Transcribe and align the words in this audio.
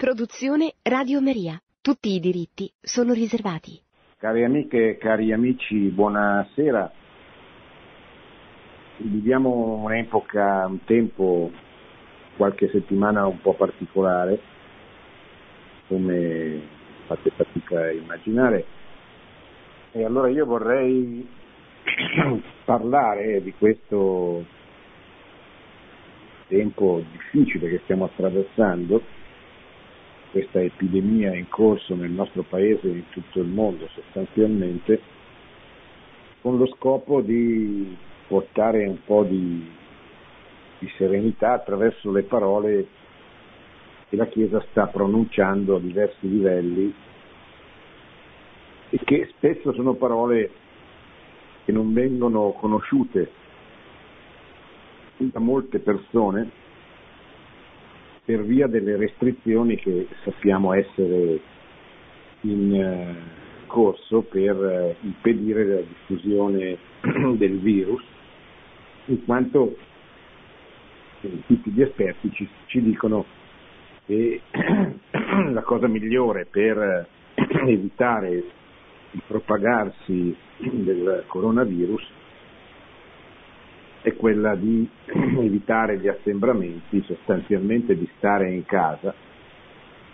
Produzione 0.00 0.76
Radio 0.84 1.20
Maria. 1.20 1.60
Tutti 1.82 2.14
i 2.14 2.20
diritti 2.20 2.72
sono 2.80 3.12
riservati. 3.12 3.78
Cari 4.16 4.44
amiche 4.44 4.96
cari 4.96 5.30
amici, 5.30 5.76
buonasera. 5.90 6.90
Viviamo 8.96 9.74
un'epoca, 9.84 10.64
un 10.66 10.82
tempo, 10.86 11.50
qualche 12.38 12.70
settimana 12.70 13.26
un 13.26 13.42
po' 13.42 13.52
particolare, 13.52 14.40
come 15.88 16.62
fate 17.04 17.30
fatica 17.36 17.80
a 17.80 17.92
immaginare. 17.92 18.64
E 19.92 20.02
allora 20.02 20.30
io 20.30 20.46
vorrei 20.46 21.28
parlare 22.64 23.42
di 23.42 23.52
questo 23.52 24.46
tempo 26.46 27.04
difficile 27.12 27.68
che 27.68 27.80
stiamo 27.84 28.06
attraversando 28.06 29.18
questa 30.30 30.60
epidemia 30.60 31.34
in 31.34 31.48
corso 31.48 31.94
nel 31.94 32.10
nostro 32.10 32.42
paese 32.42 32.86
e 32.86 32.90
in 32.90 33.08
tutto 33.10 33.40
il 33.40 33.48
mondo 33.48 33.88
sostanzialmente, 33.88 35.00
con 36.40 36.56
lo 36.56 36.66
scopo 36.66 37.20
di 37.20 37.96
portare 38.28 38.86
un 38.86 38.98
po' 39.04 39.24
di, 39.24 39.68
di 40.78 40.88
serenità 40.96 41.54
attraverso 41.54 42.10
le 42.12 42.22
parole 42.22 42.86
che 44.08 44.16
la 44.16 44.26
Chiesa 44.26 44.64
sta 44.70 44.86
pronunciando 44.86 45.76
a 45.76 45.80
diversi 45.80 46.28
livelli 46.28 46.94
e 48.90 48.98
che 49.04 49.28
spesso 49.36 49.72
sono 49.72 49.94
parole 49.94 50.50
che 51.64 51.72
non 51.72 51.92
vengono 51.92 52.52
conosciute 52.52 53.30
da 55.16 55.38
molte 55.38 55.80
persone 55.80 56.50
per 58.30 58.44
via 58.44 58.68
delle 58.68 58.96
restrizioni 58.96 59.74
che 59.74 60.06
sappiamo 60.22 60.72
essere 60.72 61.40
in 62.42 62.72
eh, 62.72 63.16
corso 63.66 64.22
per 64.22 64.54
eh, 64.54 64.96
impedire 65.00 65.64
la 65.64 65.80
diffusione 65.80 66.78
del 67.36 67.58
virus, 67.58 68.00
in 69.06 69.24
quanto 69.24 69.76
tutti 71.46 71.72
gli 71.72 71.82
esperti 71.82 72.30
ci, 72.30 72.48
ci 72.66 72.80
dicono 72.80 73.24
che 74.06 74.42
la 75.50 75.62
cosa 75.62 75.88
migliore 75.88 76.46
per 76.48 77.08
evitare 77.34 78.30
il 79.10 79.22
propagarsi 79.26 80.36
del 80.56 81.24
coronavirus 81.26 82.08
è 84.02 84.14
quella 84.16 84.54
di 84.54 84.88
evitare 85.40 85.98
gli 85.98 86.08
assembramenti, 86.08 87.02
sostanzialmente 87.02 87.96
di 87.96 88.08
stare 88.16 88.50
in 88.50 88.64
casa. 88.64 89.14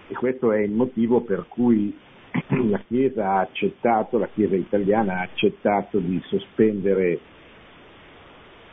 E 0.08 0.14
questo 0.14 0.52
è 0.52 0.60
il 0.60 0.72
motivo 0.72 1.20
per 1.20 1.46
cui 1.48 1.96
la 2.68 2.80
Chiesa 2.86 3.32
ha 3.32 3.40
accettato, 3.40 4.18
la 4.18 4.28
Chiesa 4.28 4.56
italiana 4.56 5.18
ha 5.18 5.22
accettato 5.22 5.98
di 5.98 6.20
sospendere 6.26 7.18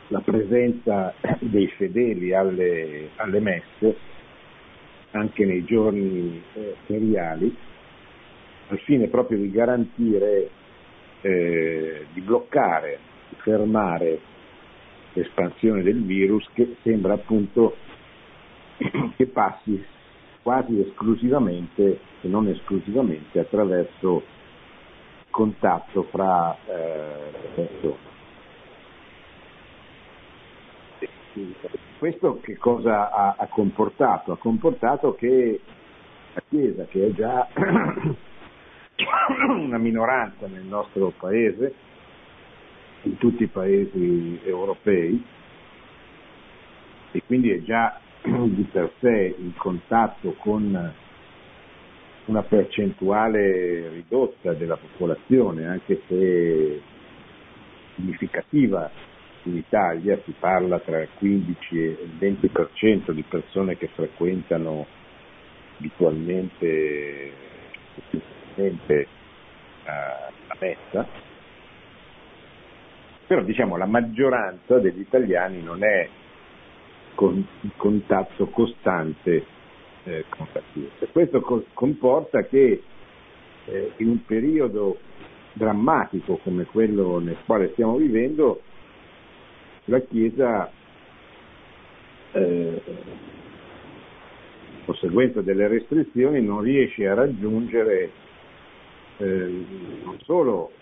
la 0.08 0.20
presenza 0.20 1.14
dei 1.40 1.68
fedeli 1.68 2.34
alle, 2.34 3.10
alle 3.16 3.40
messe 3.40 4.12
anche 5.12 5.44
nei 5.44 5.64
giorni 5.64 6.42
eh, 6.54 6.74
feriali 6.86 7.56
al 8.68 8.78
fine 8.80 9.08
proprio 9.08 9.38
di 9.38 9.50
garantire, 9.50 10.48
eh, 11.20 12.06
di 12.12 12.20
bloccare, 12.20 12.98
di 13.28 13.36
fermare 13.40 14.18
l'espansione 15.14 15.82
del 15.82 16.02
virus 16.02 16.46
che 16.52 16.76
sembra 16.82 17.14
appunto 17.14 17.76
che 19.16 19.26
passi 19.26 19.82
quasi 20.42 20.78
esclusivamente, 20.80 22.00
se 22.20 22.28
non 22.28 22.46
esclusivamente, 22.48 23.38
attraverso 23.38 24.22
contatto 25.30 26.02
fra 26.04 26.54
eh, 26.66 27.32
persone. 27.54 28.12
Questo 31.98 32.40
che 32.40 32.56
cosa 32.58 33.10
ha, 33.10 33.36
ha, 33.38 33.46
comportato? 33.46 34.32
Ha 34.32 34.36
comportato 34.36 35.14
che 35.14 35.60
la 36.34 36.42
Chiesa, 36.48 36.84
che 36.84 37.06
è 37.06 37.10
già 37.12 37.48
una 39.58 39.78
minoranza 39.78 40.46
nel 40.46 40.64
nostro 40.64 41.12
paese, 41.18 41.74
in 43.04 43.18
tutti 43.18 43.44
i 43.44 43.48
paesi 43.48 44.40
europei 44.44 45.22
e 47.12 47.22
quindi 47.26 47.50
è 47.50 47.62
già 47.62 48.00
di 48.22 48.66
per 48.70 48.90
sé 49.00 49.34
in 49.38 49.54
contatto 49.56 50.32
con 50.38 50.92
una 52.26 52.42
percentuale 52.42 53.88
ridotta 53.90 54.54
della 54.54 54.76
popolazione, 54.76 55.66
anche 55.66 56.00
se 56.08 56.80
significativa 57.94 58.90
in 59.44 59.56
Italia, 59.56 60.18
si 60.24 60.34
parla 60.38 60.78
tra 60.78 61.02
il 61.02 61.08
15 61.18 61.78
e 61.78 61.98
il 62.02 62.16
20% 62.18 63.10
di 63.10 63.22
persone 63.22 63.76
che 63.76 63.88
frequentano 63.88 64.86
abitualmente 65.76 67.32
la 69.86 70.56
messa, 70.58 71.06
però 73.26 73.42
diciamo 73.42 73.76
la 73.76 73.86
maggioranza 73.86 74.78
degli 74.78 75.00
italiani 75.00 75.62
non 75.62 75.82
è 75.82 76.08
con, 77.14 77.34
in 77.60 77.70
contatto 77.76 78.46
costante 78.46 79.44
eh, 80.04 80.24
con 80.28 80.46
la 80.52 80.62
Chiesa. 80.72 81.06
Questo 81.10 81.40
co- 81.40 81.64
comporta 81.72 82.44
che 82.44 82.82
eh, 83.66 83.92
in 83.98 84.08
un 84.08 84.24
periodo 84.24 84.98
drammatico 85.54 86.38
come 86.42 86.64
quello 86.64 87.18
nel 87.18 87.38
quale 87.46 87.70
stiamo 87.72 87.96
vivendo, 87.96 88.62
la 89.84 90.00
Chiesa, 90.00 90.70
eh, 92.32 92.82
conseguenza 94.84 95.40
delle 95.40 95.68
restrizioni, 95.68 96.42
non 96.42 96.60
riesce 96.60 97.06
a 97.08 97.14
raggiungere 97.14 98.10
eh, 99.18 99.64
non 100.04 100.18
solo 100.24 100.72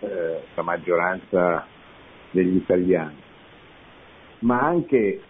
eh, 0.00 0.40
la 0.54 0.62
maggioranza 0.62 1.66
degli 2.30 2.56
italiani, 2.56 3.16
ma 4.40 4.60
anche 4.60 5.20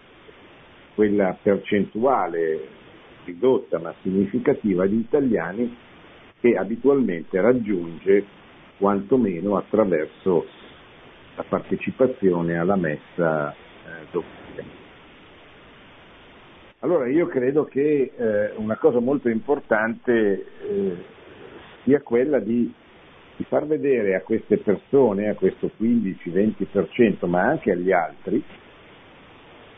quella 0.94 1.36
percentuale 1.40 2.76
ridotta 3.24 3.78
ma 3.78 3.94
significativa 4.02 4.86
di 4.86 4.96
italiani 4.96 5.76
che 6.40 6.56
abitualmente 6.56 7.40
raggiunge 7.40 8.24
quantomeno 8.78 9.56
attraverso 9.56 10.46
la 11.34 11.44
partecipazione 11.44 12.56
alla 12.58 12.76
messa 12.76 13.52
eh, 13.52 14.06
domenica. 14.10 14.86
Allora 16.80 17.08
io 17.08 17.26
credo 17.26 17.64
che 17.64 18.12
eh, 18.16 18.52
una 18.56 18.76
cosa 18.76 19.00
molto 19.00 19.28
importante 19.28 20.46
eh, 20.62 20.96
sia 21.82 22.00
quella 22.02 22.38
di 22.38 22.72
di 23.38 23.44
far 23.44 23.68
vedere 23.68 24.16
a 24.16 24.20
queste 24.22 24.58
persone, 24.58 25.28
a 25.28 25.34
questo 25.34 25.70
15-20%, 25.80 27.24
ma 27.26 27.42
anche 27.42 27.70
agli 27.70 27.92
altri, 27.92 28.42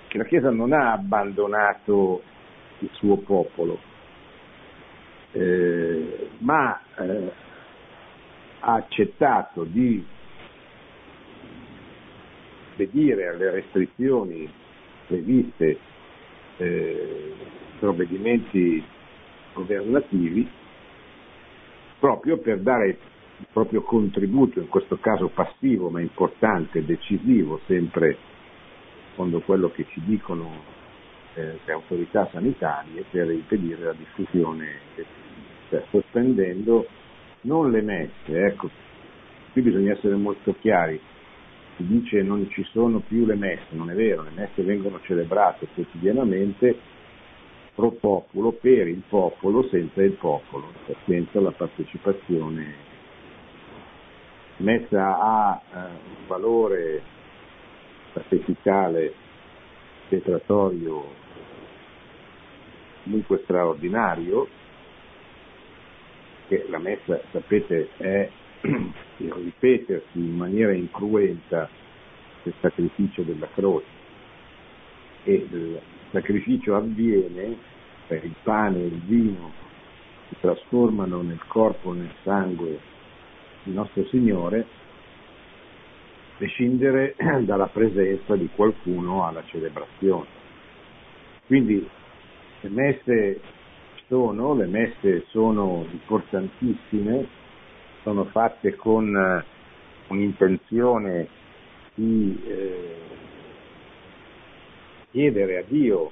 che 0.09 0.17
la 0.17 0.25
Chiesa 0.25 0.49
non 0.51 0.73
ha 0.73 0.93
abbandonato 0.93 2.23
il 2.79 2.89
suo 2.93 3.19
popolo, 3.19 3.79
eh, 5.33 6.31
ma 6.39 6.81
eh, 6.97 7.33
ha 8.61 8.73
accettato 8.73 9.65
di 9.65 10.03
obbedire 12.73 13.27
alle 13.27 13.51
restrizioni 13.51 14.51
previste 15.07 15.79
eh, 16.57 17.33
provvedimenti 17.79 18.83
governativi 19.53 20.49
proprio 21.99 22.39
per 22.39 22.61
dare 22.61 22.99
il 23.41 23.47
proprio 23.53 23.83
contributo, 23.83 24.61
in 24.61 24.69
questo 24.69 24.99
caso 24.99 25.29
passivo 25.29 25.89
ma 25.89 26.01
importante, 26.01 26.85
decisivo, 26.85 27.61
sempre 27.67 28.17
secondo 29.11 29.41
quello 29.41 29.71
che 29.71 29.87
ci 29.89 30.01
dicono 30.05 30.51
eh, 31.35 31.59
le 31.65 31.73
autorità 31.73 32.29
sanitarie 32.31 33.05
per 33.11 33.31
impedire 33.31 33.85
la 33.85 33.93
diffusione 33.93 34.67
cioè, 35.69 35.83
sospendendo 35.91 36.87
non 37.43 37.71
le 37.71 37.81
messe, 37.81 38.45
ecco, 38.45 38.69
qui 39.53 39.63
bisogna 39.63 39.93
essere 39.93 40.17
molto 40.17 40.55
chiari, 40.61 41.01
si 41.77 41.87
dice 41.87 42.23
non 42.23 42.47
ci 42.51 42.63
sono 42.65 43.01
più 43.01 43.25
le 43.25 43.37
messe, 43.37 43.69
non 43.71 43.91
è 43.91 43.95
vero, 43.95 44.23
le 44.23 44.33
messe 44.35 44.63
vengono 44.63 45.01
celebrate 45.03 45.67
quotidianamente 45.73 46.79
pro 47.75 47.93
popolo, 47.93 48.53
per 48.53 48.89
il 48.89 49.03
popolo, 49.09 49.67
senza 49.69 50.03
il 50.03 50.13
popolo, 50.13 50.67
senza 51.07 51.41
la 51.41 51.53
partecipazione 51.53 52.90
messa 54.61 55.19
a 55.19 55.61
eh, 55.73 55.77
un 55.77 56.27
valore 56.27 57.03
sacrificale, 58.13 59.15
petratorio 60.09 61.19
comunque 63.05 63.41
straordinario, 63.45 64.49
che 66.49 66.67
la 66.69 66.79
messa, 66.79 67.21
sapete, 67.31 67.91
è 67.97 68.31
il 68.63 69.33
ripetersi 69.33 70.19
in 70.19 70.37
maniera 70.37 70.73
incruenta 70.73 71.69
del 72.43 72.55
sacrificio 72.61 73.23
della 73.23 73.49
croce. 73.55 73.99
E 75.25 75.33
il 75.33 75.81
sacrificio 76.11 76.75
avviene, 76.75 77.57
cioè 78.09 78.21
il 78.23 78.35
pane 78.43 78.79
e 78.79 78.87
il 78.87 79.01
vino 79.07 79.53
si 80.29 80.37
trasformano 80.41 81.23
nel 81.23 81.41
corpo 81.47 81.93
e 81.93 81.99
nel 81.99 82.15
sangue 82.23 82.90
di 83.71 83.77
nostro 83.77 84.05
Signore, 84.07 84.67
prescindere 86.37 87.15
dalla 87.43 87.69
presenza 87.69 88.35
di 88.35 88.49
qualcuno 88.55 89.27
alla 89.27 89.43
celebrazione. 89.47 90.27
Quindi 91.47 91.89
le 92.61 92.69
messe 92.69 93.41
sono, 94.09 94.55
le 94.55 94.67
messe 94.67 95.25
sono 95.29 95.87
importantissime, 95.91 97.27
sono 98.03 98.25
fatte 98.25 98.75
con 98.75 99.15
eh, 99.17 99.45
un'intenzione 100.09 101.29
di 101.95 102.43
eh, 102.47 102.95
chiedere 105.11 105.59
a 105.59 105.65
Dio 105.67 106.11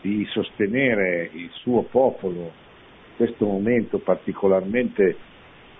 di 0.00 0.24
sostenere 0.30 1.30
il 1.32 1.50
suo 1.52 1.82
popolo 1.82 2.40
in 2.40 3.16
questo 3.16 3.46
momento 3.46 3.98
particolarmente 3.98 5.16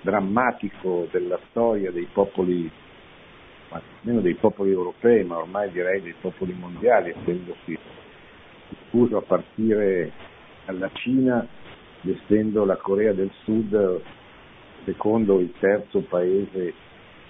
drammatico 0.05 1.09
della 1.11 1.39
storia 1.49 1.91
dei 1.91 2.07
popoli, 2.13 2.71
almeno 3.71 4.21
dei 4.21 4.35
popoli 4.35 4.71
europei, 4.71 5.25
ma 5.25 5.39
ormai 5.39 5.71
direi 5.71 6.03
dei 6.03 6.15
popoli 6.21 6.53
mondiali, 6.53 7.11
essendosi 7.11 7.77
diffuso 8.69 9.17
a 9.17 9.23
partire 9.23 10.13
dalla 10.67 10.91
Cina, 10.93 11.47
essendo 12.03 12.67
la 12.67 12.77
Corea 12.77 13.15
del 13.15 13.31
Sud 13.43 14.03
secondo 14.85 15.41
il 15.41 15.53
terzo 15.59 16.01
paese 16.03 16.75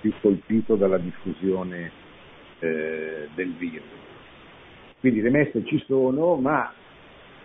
più 0.00 0.12
colpito 0.20 0.74
dalla 0.74 0.98
diffusione 0.98 1.92
eh, 2.58 3.28
del 3.34 3.52
virus. 3.54 3.86
Quindi 4.98 5.20
le 5.20 5.30
messe 5.30 5.64
ci 5.64 5.80
sono, 5.86 6.34
ma 6.34 6.72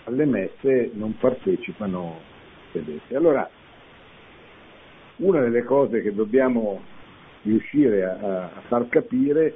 alle 0.06 0.26
messe 0.26 0.90
non 0.94 1.16
partecipano 1.18 2.20
vedete. 2.72 3.16
Allora, 3.16 3.50
una 5.20 5.42
delle 5.42 5.64
cose 5.64 6.02
che 6.02 6.14
dobbiamo 6.14 6.82
riuscire 7.44 8.04
a, 8.04 8.44
a 8.44 8.62
far 8.68 8.88
capire 8.90 9.56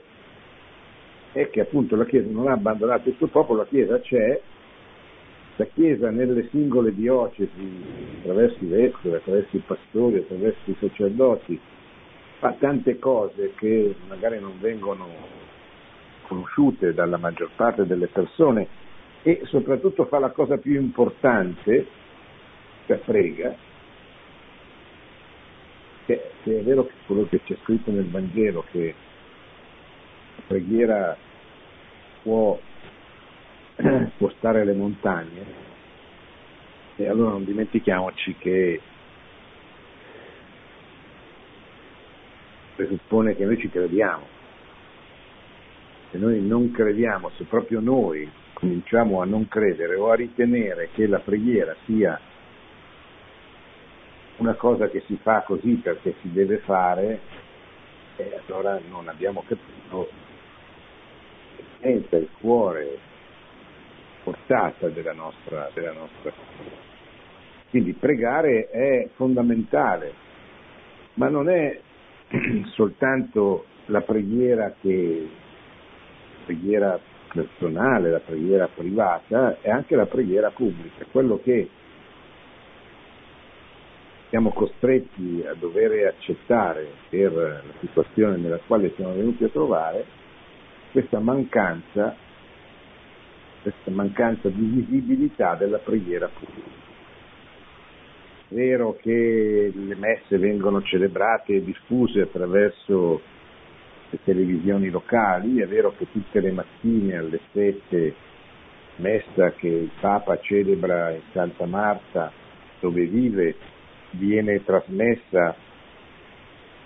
è 1.33 1.50
che 1.50 1.62
appunto 1.62 1.95
la 1.95 2.06
Chiesa 2.06 2.30
non 2.30 2.48
ha 2.48 2.54
abbandonato 2.54 3.10
il 3.10 3.15
suo 3.15 3.27
popolo, 3.27 3.60
la 3.60 3.68
Chiesa 3.68 4.00
c'è, 4.00 4.39
la 5.56 5.65
Chiesa 5.65 6.10
nelle 6.10 6.48
singole 6.50 6.94
diocesi, 6.94 7.83
attraverso 8.19 8.63
i 8.63 8.68
vescovi, 8.68 9.15
attraverso 9.15 9.56
i 9.56 9.63
pastori, 9.65 10.18
attraverso 10.18 10.69
i 10.69 10.75
sacerdoti, 10.80 11.60
fa 12.39 12.56
tante 12.60 13.00
cose 13.00 13.54
che 13.56 13.95
magari 14.07 14.39
non 14.39 14.60
vengono 14.60 15.07
conosciute 16.27 16.94
dalla 16.94 17.18
maggior 17.18 17.50
parte 17.56 17.86
delle 17.86 18.07
persone 18.07 18.68
e 19.24 19.42
soprattutto 19.45 20.06
fa 20.06 20.19
la 20.19 20.31
cosa 20.31 20.57
più 20.57 20.80
importante, 20.80 21.88
cioè 22.86 22.98
prega, 22.98 23.56
che, 26.05 26.31
che 26.44 26.59
è 26.59 26.63
vero 26.63 26.85
che 26.85 26.94
quello 27.05 27.27
che 27.27 27.41
c'è 27.44 27.55
scritto 27.63 27.91
nel 27.91 28.09
Vangelo, 28.09 28.65
che 28.71 28.94
la 30.35 30.44
preghiera 30.47 31.17
può 32.21 32.59
spostare 34.15 34.65
le 34.65 34.73
montagne, 34.73 35.71
e 36.95 37.07
allora 37.07 37.31
non 37.31 37.45
dimentichiamoci 37.45 38.35
che 38.38 38.81
presuppone 42.75 43.35
che 43.35 43.45
noi 43.45 43.57
ci 43.57 43.69
crediamo. 43.69 44.31
Se 46.11 46.17
noi 46.17 46.45
non 46.45 46.71
crediamo, 46.71 47.31
se 47.38 47.45
proprio 47.45 47.79
noi 47.79 48.29
cominciamo 48.53 49.21
a 49.21 49.25
non 49.25 49.47
credere 49.47 49.95
o 49.95 50.11
a 50.11 50.15
ritenere 50.15 50.89
che 50.94 51.07
la 51.07 51.19
preghiera 51.19 51.75
sia 51.85 52.19
una 54.43 54.55
cosa 54.55 54.89
che 54.89 55.01
si 55.07 55.17
fa 55.21 55.41
così 55.43 55.75
perché 55.75 56.15
si 56.21 56.31
deve 56.33 56.57
fare, 56.57 57.19
eh, 58.17 58.39
allora 58.45 58.77
non 58.89 59.07
abbiamo 59.07 59.41
capito 59.47 60.09
senza 61.79 62.17
il 62.17 62.27
cuore 62.39 62.97
portata 64.23 64.89
della 64.89 65.13
nostra, 65.13 65.69
della 65.73 65.93
nostra 65.93 66.31
quindi 67.69 67.93
pregare 67.93 68.69
è 68.69 69.09
fondamentale, 69.15 70.13
ma 71.15 71.27
non 71.27 71.49
è 71.49 71.79
soltanto 72.75 73.65
la 73.87 74.01
preghiera 74.01 74.75
che 74.79 75.27
la 75.27 76.45
preghiera 76.45 76.99
personale, 77.33 78.11
la 78.11 78.19
preghiera 78.19 78.67
privata, 78.67 79.57
è 79.61 79.71
anche 79.71 79.95
la 79.95 80.05
preghiera 80.05 80.51
pubblica, 80.51 81.05
quello 81.11 81.39
che 81.41 81.67
siamo 84.33 84.50
costretti 84.50 85.44
a 85.47 85.53
dover 85.53 86.07
accettare 86.07 86.88
per 87.07 87.31
la 87.33 87.74
situazione 87.81 88.38
nella 88.38 88.59
quale 88.65 88.91
siamo 88.95 89.13
venuti 89.13 89.44
a 89.44 89.50
trovare 89.50 90.03
questa 90.91 91.19
mancanza, 91.19 92.15
questa 93.62 93.91
mancanza 93.91 94.50
di 94.50 94.81
visibilità 94.88 95.53
della 95.53 95.77
preghiera 95.77 96.27
pubblica. 96.30 96.68
È 98.47 98.56
vero 98.56 98.97
che 99.00 99.71
le 99.71 99.95
messe 99.97 100.39
vengono 100.39 100.81
celebrate 100.81 101.53
e 101.53 101.63
diffuse 101.63 102.21
attraverso 102.21 103.21
le 104.09 104.19
televisioni 104.24 104.89
locali, 104.89 105.59
è 105.59 105.68
vero 105.68 105.94
che 105.95 106.07
tutte 106.12 106.39
le 106.39 106.51
mattine 106.51 107.18
alle 107.18 107.39
sette 107.51 108.15
messa 108.95 109.51
che 109.51 109.68
il 109.68 109.91
Papa 110.00 110.39
celebra 110.39 111.12
in 111.12 111.21
Santa 111.31 111.68
Marta, 111.68 112.31
dove 112.79 113.06
vive, 113.06 113.56
viene 114.13 114.63
trasmessa 114.63 115.56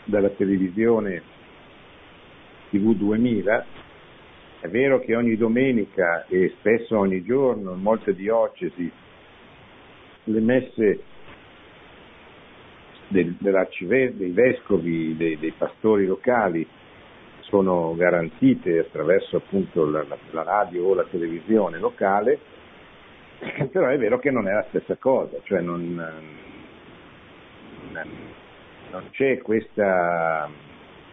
dalla 0.04 0.30
televisione 0.30 1.22
TV 2.70 2.94
2000, 2.96 3.66
è 4.62 4.68
vero 4.68 5.00
che 5.00 5.16
ogni 5.16 5.36
domenica 5.36 6.26
e 6.28 6.54
spesso 6.58 6.98
ogni 6.98 7.24
giorno 7.24 7.74
in 7.74 7.82
molte 7.82 8.14
diocesi 8.16 8.92
le 10.24 10.40
messe 10.40 11.00
dei 13.10 13.36
vescovi, 14.32 15.16
dei, 15.16 15.38
dei, 15.38 15.52
pastori 15.52 16.06
locali 16.06 16.68
sono 17.42 17.96
garantite 17.96 18.80
attraverso 18.80 19.38
appunto 19.38 19.86
la, 19.86 20.06
la 20.32 20.44
radio 20.44 20.88
o 20.88 20.94
la 20.94 21.06
televisione 21.10 21.80
locale, 21.80 22.38
però 23.72 23.88
è 23.88 23.98
vero 23.98 24.20
che 24.20 24.32
non 24.32 24.48
è 24.50 24.52
la 24.52 24.66
stessa 24.68 24.98
cosa, 24.98 25.38
cioè 25.44 25.62
non, 25.62 25.96
non 28.04 29.10
c'è 29.12 29.40
questa 29.40 30.50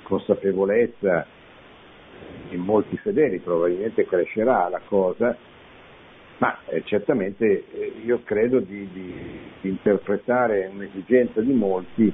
consapevolezza 0.03 1.27
in 2.51 2.61
molti 2.61 2.97
fedeli, 2.99 3.39
probabilmente 3.39 4.07
crescerà 4.07 4.69
la 4.69 4.81
cosa, 4.87 5.37
ma 6.39 6.59
eh, 6.67 6.83
certamente 6.85 7.65
eh, 7.73 7.93
io 8.05 8.23
credo 8.25 8.61
di, 8.61 8.89
di, 8.93 9.15
di, 9.61 9.69
interpretare 9.69 10.71
un'esigenza 10.73 11.41
di 11.41 11.53
molti 11.53 12.13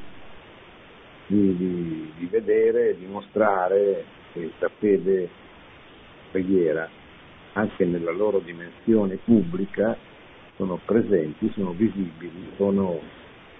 di, 1.27 1.57
di, 1.57 2.13
di 2.17 2.27
vedere, 2.27 2.97
di 2.97 3.07
mostrare 3.07 4.05
la 4.59 4.71
fede 4.79 5.29
preghiera, 6.31 6.89
anche 7.55 7.85
nella 7.85 8.13
loro 8.13 8.39
dimensione 8.39 9.17
pubblica, 9.17 9.97
sono 10.57 10.79
presenti, 10.85 11.51
sono 11.55 11.73
visibili, 11.73 12.53
sono 12.57 13.01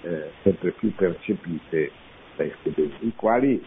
eh, 0.03 0.31
sempre 0.43 0.73
più 0.73 0.95
percepite 0.95 1.91
dai 2.37 2.53
studenti, 2.61 3.07
i 3.07 3.15
quali 3.15 3.63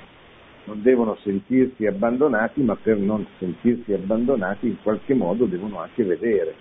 non 0.66 0.82
devono 0.82 1.16
sentirsi 1.18 1.86
abbandonati, 1.86 2.62
ma 2.62 2.75
per 2.75 2.98
non 2.98 3.25
sentirsi 3.38 3.94
abbandonati 3.94 4.68
in 4.68 4.82
qualche 4.82 5.13
modo 5.13 5.46
devono 5.46 5.80
anche 5.80 6.04
vedere, 6.04 6.56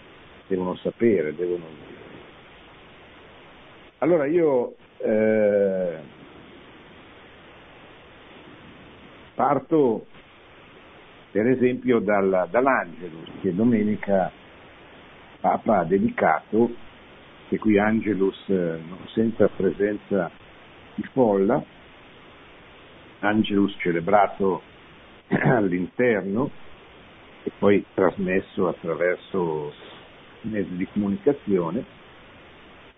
devono 0.46 0.74
sapere, 0.76 1.34
devono... 1.34 1.64
Allora 3.98 4.26
io 4.26 4.74
eh, 4.98 5.98
parto 9.34 10.06
per 11.32 11.46
esempio 11.46 11.98
dal, 11.98 12.46
dall'Angelus 12.50 13.28
che 13.40 13.54
domenica 13.54 14.30
Papa 15.40 15.78
ha 15.78 15.84
dedicato 15.84 16.70
che 17.52 17.58
qui 17.58 17.78
Angelus 17.78 18.48
eh, 18.48 18.80
senza 19.12 19.46
presenza 19.48 20.30
di 20.94 21.02
folla, 21.12 21.62
Angelus 23.18 23.76
celebrato 23.78 24.62
all'interno 25.28 26.50
e 27.42 27.52
poi 27.58 27.84
trasmesso 27.92 28.68
attraverso 28.68 29.70
mezzi 30.42 30.76
di 30.76 30.88
comunicazione, 30.94 31.84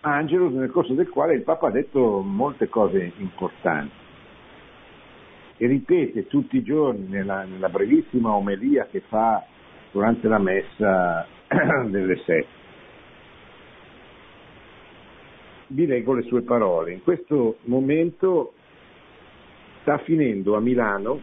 Angelus 0.03 0.53
nel 0.53 0.71
corso 0.71 0.95
del 0.95 1.09
quale 1.09 1.35
il 1.35 1.43
Papa 1.43 1.67
ha 1.67 1.73
detto 1.73 2.21
molte 2.21 2.69
cose 2.69 3.11
importanti 3.17 4.03
e 5.57 5.67
ripete 5.67 6.29
tutti 6.29 6.59
i 6.59 6.63
giorni 6.63 7.09
nella, 7.09 7.43
nella 7.43 7.71
brevissima 7.71 8.31
omelia 8.31 8.87
che 8.89 9.01
fa 9.09 9.45
durante 9.91 10.29
la 10.29 10.39
messa 10.39 11.27
delle 11.91 12.19
sette. 12.19 12.64
Vi 15.67 15.87
leggo 15.87 16.13
le 16.13 16.23
sue 16.23 16.43
parole. 16.43 16.93
In 16.93 17.03
questo 17.03 17.57
momento 17.65 18.53
sta 19.81 19.99
finendo 19.99 20.57
a 20.57 20.61
Milano 20.61 21.21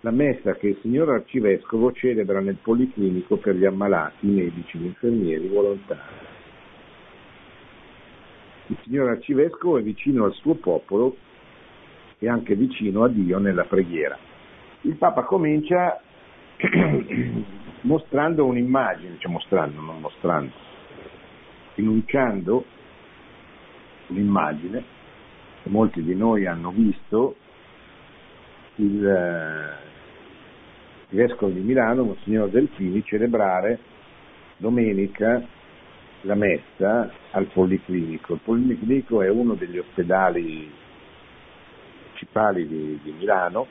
la 0.00 0.10
messa 0.10 0.54
che 0.54 0.68
il 0.68 0.78
signor 0.80 1.10
Arcivescovo 1.10 1.92
celebra 1.92 2.40
nel 2.40 2.56
Policlinico 2.56 3.36
per 3.36 3.54
gli 3.54 3.64
ammalati, 3.64 4.26
i 4.26 4.30
medici, 4.30 4.78
gli 4.78 4.86
infermieri, 4.86 5.46
volontari. 5.46 6.00
Il 8.68 8.78
signor 8.82 9.10
Arcivescovo 9.10 9.78
è 9.78 9.82
vicino 9.82 10.24
al 10.24 10.32
suo 10.34 10.54
popolo 10.54 11.16
e 12.18 12.28
anche 12.28 12.54
vicino 12.54 13.04
a 13.04 13.08
Dio 13.08 13.38
nella 13.38 13.64
preghiera. 13.64 14.18
Il 14.82 14.96
Papa 14.96 15.22
comincia 15.24 16.00
mostrando 17.82 18.44
un'immagine, 18.46 19.16
cioè 19.18 19.30
mostrando, 19.30 19.80
non 19.80 20.00
mostrando, 20.00 20.52
enunciando 21.74 22.64
l'immagine 24.10 24.82
che 25.62 25.68
molti 25.68 26.02
di 26.02 26.14
noi 26.14 26.46
hanno 26.46 26.70
visto 26.70 27.36
il, 28.76 29.06
eh, 29.06 29.88
il 31.10 31.16
vescovo 31.16 31.52
di 31.52 31.60
Milano, 31.60 32.04
Monsignor 32.04 32.48
Delfini, 32.48 33.04
celebrare 33.04 33.78
domenica 34.56 35.42
la 36.22 36.34
messa 36.34 37.10
al 37.30 37.46
Policlinico. 37.46 38.34
Il 38.34 38.40
Policlinico 38.40 39.22
è 39.22 39.28
uno 39.28 39.54
degli 39.54 39.78
ospedali 39.78 40.70
principali 42.08 42.66
di, 42.66 43.00
di 43.02 43.12
Milano 43.12 43.66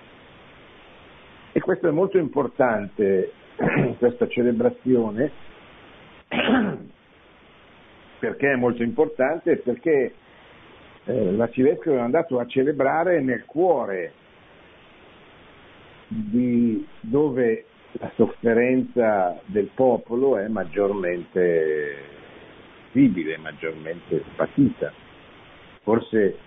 e 1.51 1.59
questo 1.59 1.87
è 1.87 1.91
molto 1.91 2.17
importante, 2.17 3.31
questa 3.97 4.27
celebrazione, 4.27 5.31
perché 8.19 8.51
è 8.51 8.55
molto 8.55 8.83
importante? 8.83 9.57
Perché 9.57 10.13
eh, 11.09 11.31
l'arcivescovo 11.31 11.97
è 11.97 11.99
andato 11.99 12.37
a 12.39 12.45
celebrare 12.45 13.19
nel 13.19 13.43
cuore 13.45 14.13
di 16.07 16.85
dove 16.99 17.65
la 17.93 18.11
sofferenza 18.15 19.39
del 19.45 19.69
popolo 19.73 20.37
è 20.37 20.47
maggiormente 20.47 21.95
visibile, 22.91 23.37
maggiormente 23.37 24.23
patita. 24.35 24.93
Forse 25.81 26.37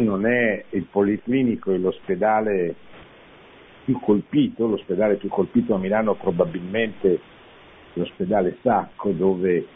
non 0.00 0.24
è 0.24 0.64
il 0.70 0.84
policlinico 0.84 1.70
e 1.70 1.78
l'ospedale 1.78 2.74
più 3.84 4.00
colpito, 4.00 4.66
l'ospedale 4.66 5.16
più 5.16 5.28
colpito 5.28 5.74
a 5.74 5.78
Milano 5.78 6.14
probabilmente 6.14 7.20
l'ospedale 7.94 8.56
Sacco 8.62 9.10
dove 9.10 9.66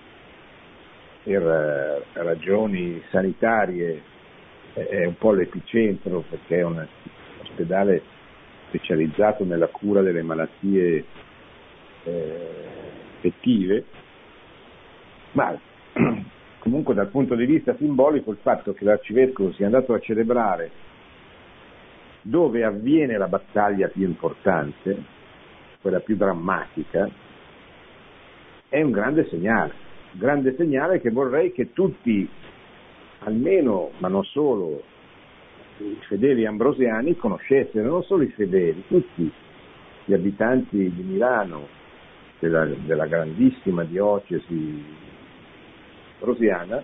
per 1.23 2.05
ragioni 2.12 3.00
sanitarie 3.11 4.02
è 4.73 5.05
un 5.05 5.17
po' 5.17 5.33
l'epicentro 5.33 6.25
perché 6.29 6.59
è 6.59 6.64
un 6.64 6.87
ospedale 7.43 8.02
specializzato 8.69 9.45
nella 9.45 9.67
cura 9.67 10.00
delle 10.00 10.23
malattie 10.23 11.05
eh, 12.05 12.49
effettive, 13.17 13.85
ma 15.33 15.57
comunque 16.59 16.95
dal 16.95 17.09
punto 17.09 17.35
di 17.35 17.45
vista 17.45 17.76
simbolico 17.76 18.31
il 18.31 18.38
fatto 18.41 18.73
che 18.73 18.85
l'arcivescovo 18.85 19.52
sia 19.52 19.67
andato 19.67 19.93
a 19.93 20.00
celebrare 20.00 20.71
dove 22.23 22.64
avviene 22.64 23.19
la 23.19 23.26
battaglia 23.26 23.88
più 23.88 24.05
importante, 24.05 24.97
quella 25.81 26.00
più 26.00 26.17
drammatica, 26.17 27.09
è 28.69 28.81
un 28.81 28.91
grande 28.93 29.29
segnale, 29.29 29.75
grande 30.12 30.54
segnale 30.57 31.00
che 31.00 31.11
vorrei 31.11 31.52
che 31.52 31.73
tutti, 31.73 32.28
almeno, 33.21 33.90
ma 33.99 34.09
non 34.09 34.25
solo, 34.25 34.83
i 35.78 35.99
fedeli 36.07 36.47
ambrosiani 36.47 37.16
conoscessero, 37.16 37.88
non 37.88 38.02
solo 38.04 38.23
i 38.23 38.28
fedeli, 38.28 38.85
tutti 38.87 39.31
gli 40.04 40.12
abitanti 40.12 40.92
di 40.92 41.02
Milano, 41.02 41.66
della, 42.38 42.64
della 42.64 43.07
grandissima 43.07 43.85
diocesi 43.85 44.85
ambrosiana, 46.19 46.83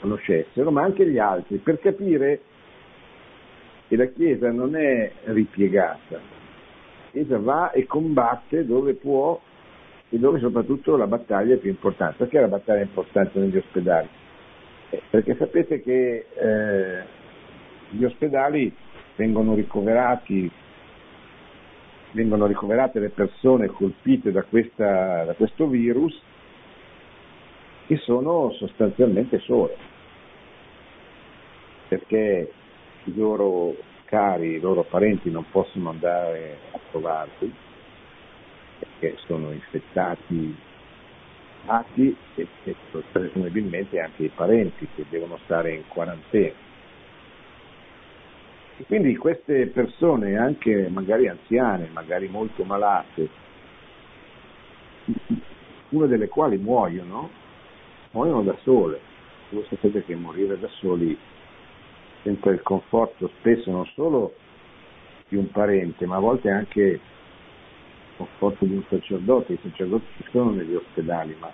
conoscessero, 0.00 0.70
ma 0.70 0.82
anche 0.82 1.06
gli 1.06 1.18
altri, 1.18 1.58
per 1.58 1.78
capire 1.78 2.40
che 3.88 3.96
la 3.96 4.06
Chiesa 4.06 4.50
non 4.50 4.76
è 4.76 5.10
ripiegata, 5.24 5.98
la 6.10 7.10
Chiesa 7.10 7.38
va 7.38 7.70
e 7.70 7.86
combatte 7.86 8.64
dove 8.66 8.94
può 8.94 9.40
e 10.10 10.18
dove 10.18 10.38
soprattutto 10.38 10.96
la 10.96 11.06
battaglia 11.06 11.54
è 11.54 11.58
più 11.58 11.70
importante. 11.70 12.16
Perché 12.18 12.40
la 12.40 12.48
battaglia 12.48 12.80
è 12.80 12.84
importante 12.84 13.38
negli 13.38 13.56
ospedali? 13.56 14.08
Eh, 14.90 15.02
perché 15.10 15.36
sapete 15.36 15.82
che 15.82 16.26
eh, 16.34 17.02
gli 17.90 18.04
ospedali 18.04 18.74
vengono 19.16 19.54
ricoverati 19.54 20.50
vengono 22.12 22.46
ricoverate 22.46 23.00
le 23.00 23.10
persone 23.10 23.66
colpite 23.66 24.32
da, 24.32 24.42
questa, 24.42 25.24
da 25.24 25.34
questo 25.34 25.66
virus 25.66 26.18
che 27.86 27.96
sono 27.98 28.50
sostanzialmente 28.52 29.38
sole, 29.40 29.76
perché 31.88 32.52
i 33.04 33.14
loro 33.14 33.74
cari, 34.04 34.56
i 34.56 34.60
loro 34.60 34.82
parenti 34.82 35.30
non 35.30 35.44
possono 35.50 35.90
andare 35.90 36.58
a 36.72 36.78
trovarli, 36.90 37.52
perché 38.78 39.16
sono 39.26 39.52
infettati 39.52 40.56
e, 41.96 42.46
e 42.64 42.76
presumibilmente 43.12 44.00
anche 44.00 44.24
i 44.24 44.30
parenti 44.34 44.88
che 44.94 45.04
devono 45.10 45.38
stare 45.44 45.74
in 45.74 45.86
quarantena. 45.86 46.66
E 48.78 48.84
quindi 48.84 49.16
queste 49.16 49.66
persone, 49.66 50.38
anche 50.38 50.88
magari 50.88 51.28
anziane, 51.28 51.88
magari 51.92 52.28
molto 52.28 52.62
malate, 52.64 53.28
una 55.90 56.06
delle 56.06 56.28
quali 56.28 56.58
muoiono, 56.58 57.28
muoiono 58.12 58.42
da 58.42 58.56
sole. 58.62 59.00
Voi 59.50 59.64
sapete 59.68 60.04
che 60.04 60.14
morire 60.14 60.58
da 60.58 60.68
soli 60.68 61.18
senza 62.22 62.50
il 62.50 62.62
conforto 62.62 63.30
spesso 63.38 63.70
non 63.70 63.84
solo 63.94 64.34
di 65.28 65.36
un 65.36 65.50
parente, 65.50 66.06
ma 66.06 66.16
a 66.16 66.20
volte 66.20 66.50
anche 66.50 67.00
conforto 68.18 68.64
di 68.64 68.74
un 68.74 68.84
sacerdote. 68.88 69.54
I 69.54 69.58
sacerdoti 69.62 70.04
ci 70.16 70.24
sono 70.30 70.50
negli 70.50 70.74
ospedali, 70.74 71.34
ma 71.38 71.50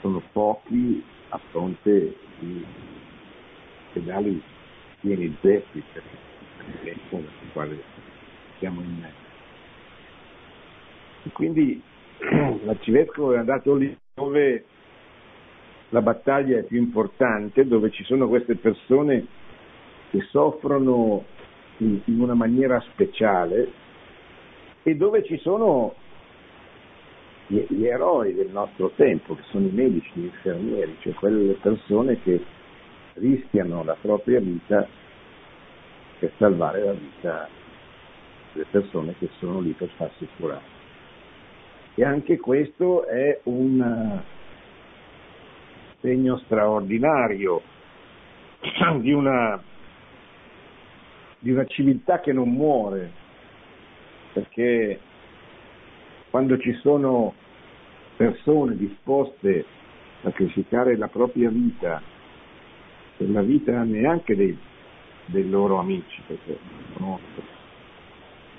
sono 0.00 0.22
pochi 0.32 1.04
a 1.28 1.38
fronte 1.50 2.16
di 2.38 2.64
ospedali 3.86 4.42
pieni 5.00 5.36
zeppi 5.40 5.82
per 5.92 6.02
il 6.84 7.00
sul 7.08 7.52
quale 7.52 7.82
siamo 8.58 8.80
in 8.80 8.98
mezzo. 9.00 9.28
E 11.24 11.30
quindi 11.32 11.80
l'arcivescovo 12.64 13.34
è 13.34 13.38
andato 13.38 13.74
lì 13.74 13.96
dove 14.14 14.64
la 15.90 16.00
battaglia 16.00 16.58
è 16.58 16.62
più 16.62 16.78
importante, 16.78 17.66
dove 17.66 17.90
ci 17.90 18.04
sono 18.04 18.28
queste 18.28 18.56
persone 18.56 19.26
che 20.10 20.20
soffrono 20.30 21.24
in, 21.78 22.00
in 22.04 22.20
una 22.20 22.34
maniera 22.34 22.80
speciale 22.92 23.88
e 24.82 24.94
dove 24.96 25.22
ci 25.24 25.38
sono 25.38 25.94
gli, 27.46 27.64
gli, 27.68 27.84
eroi 27.84 28.34
del 28.34 28.50
nostro 28.50 28.90
tempo, 28.96 29.34
che 29.34 29.42
sono 29.50 29.66
i 29.66 29.72
medici, 29.72 30.10
gli 30.14 30.24
infermieri, 30.24 30.96
cioè 31.00 31.12
quelle 31.14 31.54
persone 31.54 32.20
che 32.22 32.42
rischiano 33.14 33.84
la 33.84 33.96
propria 34.00 34.40
vita 34.40 34.86
per 36.18 36.32
salvare 36.38 36.84
la 36.84 36.92
vita 36.92 37.48
delle 38.52 38.66
persone 38.70 39.14
che 39.18 39.28
sono 39.38 39.60
lì 39.60 39.72
per 39.72 39.88
farsi 39.96 40.26
curare. 40.36 40.78
E 41.94 42.04
anche 42.04 42.38
questo 42.38 43.04
è 43.06 43.40
un 43.44 44.22
segno 46.00 46.38
straordinario 46.44 47.62
di 49.00 49.12
una, 49.12 49.62
di 51.38 51.50
una 51.50 51.66
civiltà 51.66 52.20
che 52.20 52.32
non 52.32 52.48
muore, 52.50 53.19
perché 54.32 55.00
quando 56.30 56.58
ci 56.58 56.72
sono 56.74 57.34
persone 58.16 58.76
disposte 58.76 59.64
a 60.22 60.28
sacrificare 60.28 60.96
la 60.96 61.08
propria 61.08 61.50
vita 61.50 62.02
per 63.16 63.30
la 63.30 63.42
vita 63.42 63.82
neanche 63.82 64.36
dei, 64.36 64.56
dei 65.26 65.48
loro 65.48 65.78
amici, 65.78 66.22
perché 66.26 66.58
conosco, 66.94 67.42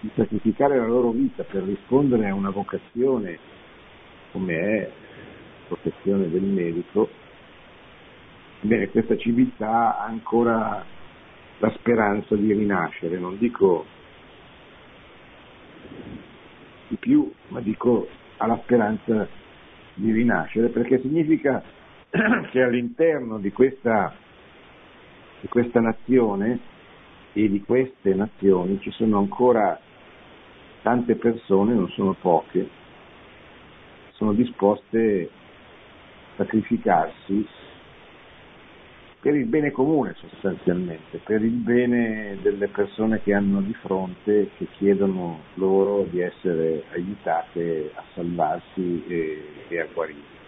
di 0.01 0.12
sacrificare 0.16 0.78
la 0.78 0.88
loro 0.88 1.12
vita 1.12 1.44
per 1.44 1.63
rispondere 1.63 2.30
a 2.30 2.34
una 2.34 2.50
vocazione 2.50 3.38
come 4.32 4.54
è 4.56 4.80
la 4.80 5.75
protezione 5.75 6.30
del 6.30 6.44
medico, 6.44 7.10
bene, 8.62 8.90
questa 8.90 9.16
civiltà 9.18 10.00
ha 10.00 10.06
ancora 10.06 10.84
la 11.60 11.72
speranza 11.78 12.36
di 12.36 12.51
rinascere, 12.54 13.18
non 13.18 13.38
dico 13.38 13.86
di 16.88 16.95
più, 16.98 17.31
ma 17.50 17.60
dico 17.62 18.07
ha 18.38 18.48
la 18.48 18.60
speranza 18.63 19.27
di 19.93 20.12
rinascere, 20.12 20.69
perché 20.69 21.00
significa 21.00 21.63
che 22.51 22.62
all'interno 22.62 23.38
di 23.38 23.51
questa, 23.51 24.13
di 25.39 25.48
questa 25.48 25.79
nazione 25.79 26.60
e 27.33 27.50
di 27.50 27.62
queste 27.62 28.13
nazioni 28.13 28.79
ci 28.81 28.91
sono 28.91 29.19
ancora 29.19 29.79
tante 30.81 31.15
persone, 31.15 31.74
non 31.74 31.89
sono 31.89 32.13
poche, 32.19 32.67
sono 34.12 34.33
disposte 34.33 35.29
a 36.33 36.43
sacrificarsi 36.43 37.48
per 39.22 39.36
il 39.36 39.46
bene 39.46 39.70
comune 39.70 40.16
sostanzialmente, 40.16 41.20
per 41.24 41.44
il 41.44 41.51
bene 41.51 42.40
delle 42.42 42.68
persone 42.70 43.22
che 43.22 43.34
hanno 43.36 43.62
di 43.62 43.74
fronte, 43.75 44.50
che 44.58 44.66
chiedono 44.78 45.42
loro 45.56 46.08
di 46.10 46.20
essere 46.22 46.84
aiutate 46.92 47.92
a 47.94 48.04
salvarsi 48.16 49.04
e, 49.08 49.44
e 49.68 49.80
a 49.80 49.88
guarire. 49.94 50.40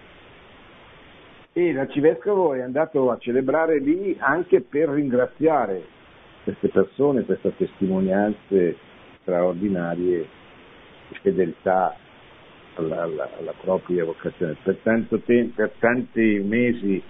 E 1.53 1.71
l'arcivescovo 1.71 2.55
è 2.55 2.61
andato 2.61 3.11
a 3.11 3.17
celebrare 3.19 3.77
lì 3.77 4.17
anche 4.19 4.61
per 4.61 4.89
ringraziare 4.89 5.83
queste 6.43 6.69
persone, 6.69 7.25
queste 7.25 7.55
testimonianze 7.55 8.75
straordinarie 9.21 10.27
di 11.09 11.15
fedeltà 11.21 11.95
alla, 12.73 13.03
alla, 13.03 13.29
alla 13.37 13.53
propria 13.61 14.03
vocazione. 14.03 14.57
Per, 14.63 14.77
tempo, 14.81 15.19
per 15.19 15.73
tanti 15.77 16.41
mesi 16.43 17.03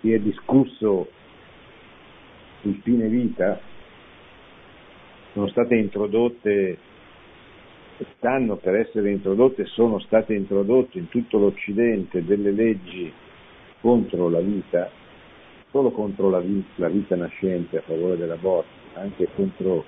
si 0.00 0.12
è 0.12 0.18
discusso 0.18 1.08
sul 2.60 2.80
fine 2.82 3.08
vita, 3.08 3.60
sono 5.32 5.48
state 5.48 5.76
introdotte, 5.76 6.78
stanno 8.16 8.56
per 8.56 8.76
essere 8.76 9.10
introdotte, 9.10 9.66
sono 9.66 9.98
state 10.00 10.34
introdotte 10.34 10.98
in 10.98 11.08
tutto 11.08 11.38
l'Occidente 11.38 12.24
delle 12.24 12.50
leggi 12.50 13.12
contro 13.80 14.28
la 14.28 14.40
vita, 14.40 14.90
solo 15.70 15.90
contro 15.90 16.30
la 16.30 16.40
vita, 16.40 16.68
la 16.76 16.88
vita 16.88 17.16
nascente 17.16 17.78
a 17.78 17.82
favore 17.82 18.16
dell'aborto, 18.16 18.68
anche 18.94 19.28
contro 19.34 19.84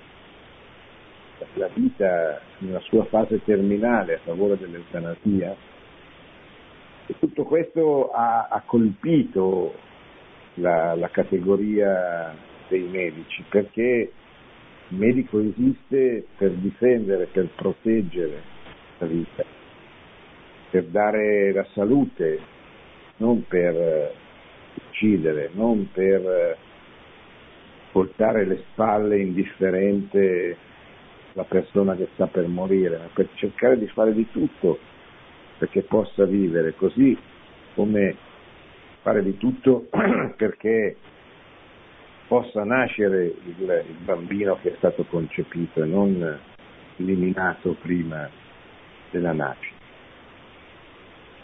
la 1.55 1.69
vita 1.73 2.39
nella 2.59 2.79
sua 2.81 3.03
fase 3.05 3.43
terminale 3.43 4.15
a 4.15 4.19
favore 4.19 4.57
dell'eutanasia. 4.57 5.55
E 7.05 7.15
tutto 7.19 7.43
questo 7.43 8.11
ha, 8.11 8.47
ha 8.49 8.61
colpito 8.65 9.73
la, 10.55 10.95
la, 10.95 11.09
categoria 11.09 12.35
dei 12.67 12.83
medici 12.83 13.43
perché 13.49 14.11
il 14.89 14.97
medico 14.97 15.39
esiste 15.39 16.25
per 16.37 16.51
difendere, 16.51 17.25
per 17.25 17.47
proteggere 17.55 18.41
la 18.99 19.07
vita, 19.07 19.43
per 20.69 20.83
dare 20.85 21.51
la 21.51 21.65
salute, 21.73 22.39
non 23.17 23.45
per 23.47 23.75
eh, 23.75 24.11
uccidere, 24.89 25.49
non 25.53 25.89
per 25.91 26.25
eh, 26.25 26.57
voltare 27.91 28.45
le 28.45 28.63
spalle 28.71 29.19
indifferente 29.19 30.57
la 31.33 31.43
persona 31.43 31.95
che 31.95 32.09
sta 32.13 32.27
per 32.27 32.47
morire, 32.47 32.97
ma 32.97 33.09
per 33.13 33.29
cercare 33.33 33.77
di 33.79 33.87
fare 33.87 34.13
di 34.13 34.27
tutto 34.31 34.79
perché 35.57 35.83
possa 35.83 36.25
vivere 36.25 36.75
così 36.75 37.17
come 37.73 38.15
fare 39.03 39.21
di 39.21 39.37
tutto 39.37 39.87
perché 40.35 40.95
possa 42.27 42.63
nascere 42.63 43.25
il, 43.25 43.83
il, 43.87 43.95
bambino 44.03 44.57
che 44.61 44.71
è 44.71 44.75
stato 44.77 45.03
concepito 45.03 45.83
e 45.83 45.85
non 45.85 46.39
eliminato 46.97 47.75
prima 47.81 48.27
della 49.11 49.33
nascita. 49.33 49.81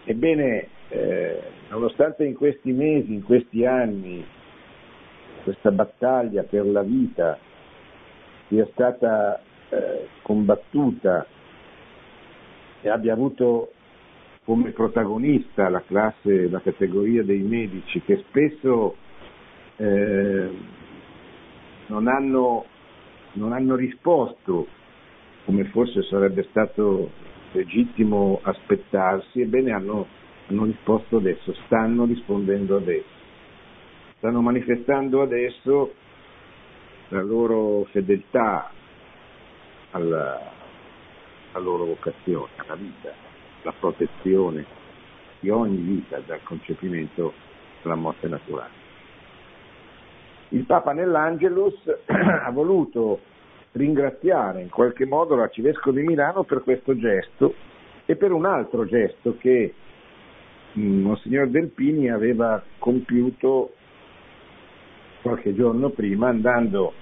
Ebbene, 0.06 0.68
eh, 0.88 1.42
nonostante 1.70 2.24
in 2.24 2.34
questi 2.34 2.72
mesi, 2.72 3.14
in 3.14 3.24
questi 3.24 3.66
anni, 3.66 4.26
questa 5.44 5.70
battaglia 5.70 6.44
per 6.44 6.66
la 6.66 6.82
vita 6.82 7.38
sia 8.48 8.68
stata 8.72 9.40
eh, 9.70 10.08
combattuta 10.24 11.28
e 12.82 12.90
abbia 12.90 13.14
avuto 13.14 13.74
come 14.50 14.72
protagonista 14.72 15.70
la 15.70 15.84
classe, 15.86 16.50
la 16.50 16.60
categoria 16.60 17.22
dei 17.22 17.42
medici 17.42 18.02
che 18.02 18.24
spesso 18.28 18.96
eh, 19.76 20.50
non, 21.86 22.08
hanno, 22.08 22.66
non 23.34 23.54
hanno 23.54 23.76
risposto 23.76 24.66
come 25.46 25.66
forse 25.66 26.02
sarebbe 26.02 26.48
stato 26.50 27.12
legittimo 27.52 28.40
aspettarsi, 28.42 29.42
ebbene 29.42 29.72
hanno, 29.72 30.08
hanno 30.48 30.64
risposto 30.66 31.18
adesso, 31.18 31.54
stanno 31.66 32.06
rispondendo 32.06 32.78
adesso, 32.78 33.06
stanno 34.18 34.42
manifestando 34.42 35.22
adesso 35.22 35.94
la 37.10 37.22
loro 37.22 37.84
fedeltà 37.92 38.72
alla, 39.92 40.42
alla 41.52 41.64
loro 41.64 41.86
vocazione, 41.86 42.50
alla 42.56 42.76
vita, 42.76 43.29
la 43.64 43.74
protezione 43.78 44.66
di 45.40 45.50
ogni 45.50 45.78
vita 45.78 46.22
dal 46.26 46.44
concepimento 46.44 47.34
alla 47.84 47.96
morte 47.96 48.28
naturale. 48.28 48.78
Il 50.50 50.66
Papa 50.66 50.94
nell'Angelus 50.94 51.76
ha 52.08 52.50
voluto 52.52 53.22
ringraziare 53.74 54.62
in 54.62 54.70
qualche 54.70 55.06
modo 55.06 55.36
l'arcivescovo 55.36 55.96
di 55.96 56.04
Milano 56.04 56.44
per 56.44 56.64
questo 56.64 56.98
gesto 56.98 57.54
e 58.06 58.16
per 58.16 58.32
un 58.32 58.46
altro 58.46 58.86
gesto 58.86 59.38
che 59.38 59.74
mm, 60.78 61.02
Monsignor 61.04 61.48
Delpini 61.50 62.10
aveva 62.10 62.62
compiuto 62.80 63.74
qualche 65.22 65.54
giorno 65.54 65.90
prima 65.90 66.30
andando 66.30 66.94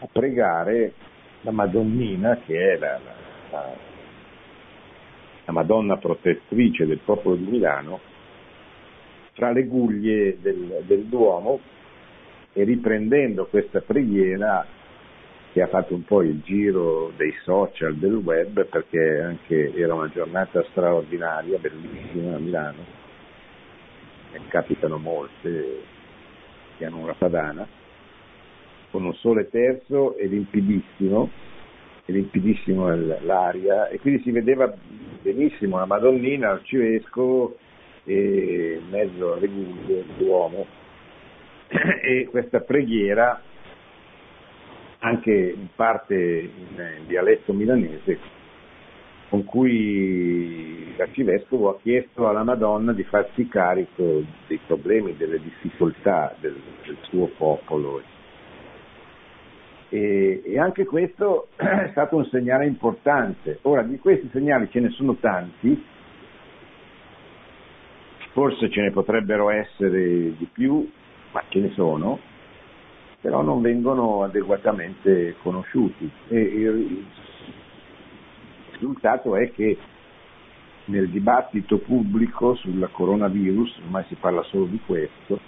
a 0.00 0.08
pregare 0.10 0.94
la 1.42 1.50
Madonnina 1.50 2.38
che 2.46 2.72
è 2.72 2.78
la, 2.78 2.98
la, 2.98 3.14
la 3.50 3.74
Madonna 5.52 5.96
protettrice 5.96 6.86
del 6.86 7.00
popolo 7.04 7.36
di 7.36 7.46
Milano 7.46 8.00
tra 9.34 9.52
le 9.52 9.64
guglie 9.64 10.38
del, 10.40 10.82
del 10.86 11.04
Duomo 11.04 11.60
e 12.52 12.64
riprendendo 12.64 13.46
questa 13.46 13.80
preghiera 13.80 14.66
che 15.52 15.62
ha 15.62 15.68
fatto 15.68 15.94
un 15.94 16.04
po' 16.04 16.22
il 16.22 16.42
giro 16.42 17.12
dei 17.16 17.32
social, 17.42 17.96
del 17.96 18.16
web, 18.16 18.66
perché 18.66 19.20
anche 19.20 19.72
era 19.74 19.94
una 19.94 20.10
giornata 20.10 20.62
straordinaria, 20.70 21.58
bellissima 21.58 22.36
a 22.36 22.38
Milano, 22.38 22.84
ne 24.32 24.40
capitano 24.48 24.98
molte 24.98 25.82
che 26.76 26.84
hanno 26.84 26.98
una 26.98 27.14
padana, 27.14 27.66
con 28.90 29.04
un 29.04 29.14
sole 29.14 29.48
terzo 29.48 30.16
e 30.16 30.26
limpidissimo, 30.26 31.30
limpidissimo 32.12 32.94
l'aria, 33.22 33.88
e 33.88 33.98
quindi 33.98 34.22
si 34.22 34.30
vedeva 34.30 34.72
benissimo 35.22 35.78
la 35.78 35.86
Madonnina, 35.86 36.50
l'arcivescovo 36.50 37.56
e 38.04 38.80
mezzo 38.88 39.34
alle 39.34 39.48
guglie 39.48 40.04
l'uomo 40.18 40.66
e 41.68 42.28
questa 42.30 42.60
preghiera 42.60 43.40
anche 45.00 45.32
in 45.32 45.66
parte 45.74 46.14
in, 46.14 47.06
dialetto 47.06 47.52
milanese 47.52 48.18
con 49.28 49.44
cui 49.44 50.94
l'arcivescovo 50.96 51.70
ha 51.70 51.78
chiesto 51.82 52.28
alla 52.28 52.44
Madonna 52.44 52.92
di 52.92 53.02
farsi 53.02 53.48
carico 53.48 54.22
dei 54.46 54.60
problemi, 54.66 55.16
delle 55.16 55.40
difficoltà 55.40 56.34
del, 56.38 56.56
del 56.84 56.96
suo 57.02 57.26
popolo. 57.36 58.00
E, 59.88 60.42
e, 60.44 60.58
anche 60.58 60.84
questo 60.84 61.48
è 61.56 61.88
stato 61.90 62.16
un 62.16 62.24
segnale 62.26 62.66
importante. 62.66 63.58
Ora, 63.62 63.82
di 63.82 63.98
questi 63.98 64.28
segnali 64.32 64.68
ce 64.70 64.80
ne 64.80 64.90
sono 64.90 65.14
tanti, 65.16 65.84
forse 68.32 68.68
ce 68.70 68.82
ne 68.82 68.90
potrebbero 68.90 69.50
essere 69.50 70.36
di 70.36 70.48
più, 70.52 70.88
ma 71.32 71.42
ce 71.48 71.60
ne 71.60 71.70
sono, 71.70 72.18
però 73.20 73.42
non 73.42 73.60
vengono 73.60 74.22
adeguatamente 74.22 75.36
conosciuti. 75.42 76.10
E 76.28 76.38
il 76.38 77.06
risultato 78.72 79.36
è 79.36 79.50
che 79.52 79.78
nel 80.86 81.08
dibattito 81.08 81.78
pubblico 81.78 82.54
sul 82.54 82.88
coronavirus, 82.92 83.78
ormai 83.84 84.04
si 84.08 84.14
parla 84.16 84.42
solo 84.44 84.66
di 84.66 84.80
questo, 84.84 85.40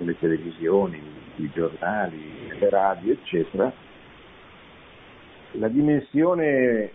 sulle 0.00 0.18
televisioni, 0.18 0.98
sui 1.34 1.50
giornali, 1.52 2.48
le 2.58 2.70
radio, 2.70 3.12
eccetera, 3.12 3.70
la 5.52 5.68
dimensione 5.68 6.90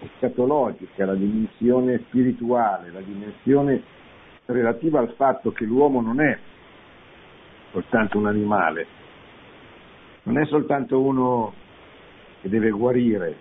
escatologica, 0.00 1.06
la 1.06 1.14
dimensione 1.14 2.02
spirituale, 2.06 2.90
la 2.90 3.00
dimensione 3.00 3.82
relativa 4.44 5.00
al 5.00 5.14
fatto 5.14 5.52
che 5.52 5.64
l'uomo 5.64 6.02
non 6.02 6.20
è 6.20 6.38
soltanto 7.72 8.18
un 8.18 8.26
animale, 8.26 8.86
non 10.24 10.38
è 10.38 10.44
soltanto 10.46 11.00
uno 11.00 11.54
che 12.42 12.50
deve 12.50 12.68
guarire, 12.70 13.36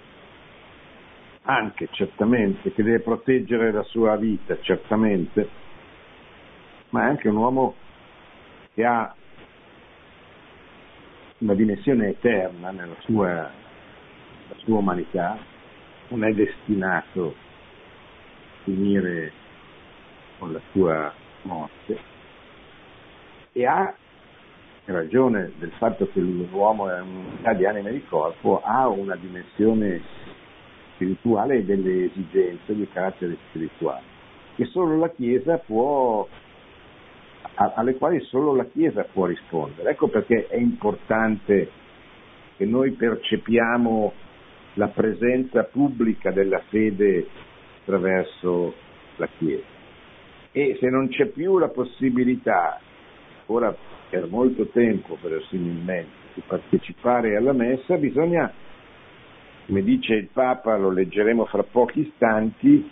anche 1.42 1.90
certamente, 1.92 2.72
che 2.72 2.84
deve 2.84 3.02
proteggere 3.02 3.72
la 3.74 3.84
sua 3.84 4.16
vita, 4.16 4.58
certamente, 4.62 5.50
ma 6.92 7.02
è 7.02 7.06
anche 7.06 7.28
un 7.28 7.36
uomo 7.36 7.76
che 8.80 8.86
ha 8.86 9.14
una 11.40 11.54
dimensione 11.54 12.08
eterna 12.12 12.72
nella 12.72 12.96
sua, 13.00 13.52
sua 14.56 14.78
umanità, 14.78 15.38
non 16.08 16.24
è 16.24 16.32
destinato 16.32 17.28
a 17.28 18.64
finire 18.64 19.34
con 20.38 20.54
la 20.54 20.62
sua 20.72 21.14
morte. 21.42 22.00
E 23.52 23.66
ha 23.66 23.94
ragione 24.86 25.52
del 25.58 25.72
fatto 25.72 26.10
che 26.14 26.22
l'uomo 26.22 26.90
è 26.90 27.02
un'unità 27.02 27.54
di 27.56 27.66
anima 27.66 27.90
e 27.90 27.94
di 27.94 28.06
corpo, 28.06 28.62
ha 28.64 28.88
una 28.88 29.18
dimensione 29.18 30.02
spirituale 30.94 31.58
e 31.58 31.66
delle 31.66 32.06
esigenze 32.06 32.74
di 32.74 32.88
carattere 32.88 33.36
spirituale, 33.50 34.04
che 34.56 34.64
solo 34.68 34.98
la 34.98 35.10
Chiesa 35.10 35.58
può, 35.58 36.26
alle 37.56 37.96
quali 37.96 38.20
solo 38.22 38.56
la 38.56 38.66
Chiesa 38.66 39.06
può 39.12 39.26
rispondere. 39.26 39.92
Ecco 39.92 40.08
perché 40.08 40.48
è 40.48 40.58
importante 40.58 41.70
che 42.56 42.66
noi 42.66 42.92
percepiamo 42.92 44.14
la 44.76 44.88
presenza 44.88 45.64
pubblica 45.64 46.32
della 46.32 46.62
fede 46.70 47.28
attraverso 47.82 48.74
la 49.18 49.28
Chiesa. 49.38 49.78
E 50.52 50.78
se 50.80 50.90
non 50.90 51.10
c'è 51.10 51.28
più 51.28 51.58
la 51.58 51.70
possibilità, 51.70 52.80
ora 53.48 53.76
per 54.10 54.28
molto 54.28 54.68
tempo 54.68 55.18
verosimilmente, 55.22 56.18
di 56.34 56.42
partecipare 56.46 57.36
alla 57.36 57.54
messa, 57.54 57.98
bisogna, 57.98 58.52
come 59.66 59.84
dice 59.84 60.14
il 60.14 60.30
Papa, 60.32 60.78
lo 60.78 60.92
leggeremo 60.92 61.46
fra 61.46 61.64
pochi 61.64 62.02
istanti, 62.02 62.90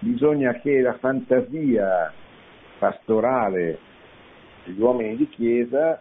bisogna 0.00 0.52
che 0.60 0.80
la 0.80 0.96
fantasia 0.98 2.12
pastorale 2.78 3.78
degli 4.64 4.80
uomini 4.80 5.16
di 5.16 5.28
Chiesa, 5.28 6.00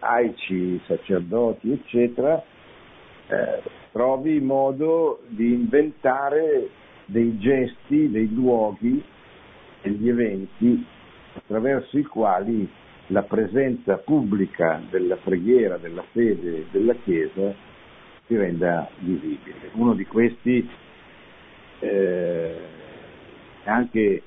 laici, 0.00 0.80
sacerdoti, 0.86 1.72
eccetera, 1.72 2.42
eh, 3.28 3.62
trovi 3.92 4.40
modo 4.40 5.22
di 5.28 5.52
inventare 5.52 6.68
dei 7.06 7.38
gesti, 7.38 8.10
dei 8.10 8.32
luoghi, 8.32 9.02
degli 9.82 10.08
eventi 10.08 10.84
attraverso 11.34 11.98
i 11.98 12.04
quali 12.04 12.68
la 13.08 13.22
presenza 13.22 13.98
pubblica 13.98 14.80
della 14.90 15.16
preghiera, 15.16 15.76
della 15.76 16.04
fede 16.12 16.66
della 16.70 16.94
Chiesa 17.04 17.54
si 18.26 18.36
renda 18.36 18.88
visibile. 18.98 19.70
Uno 19.74 19.94
di 19.94 20.04
questi 20.04 20.68
eh, 21.78 22.56
anche 23.64 24.22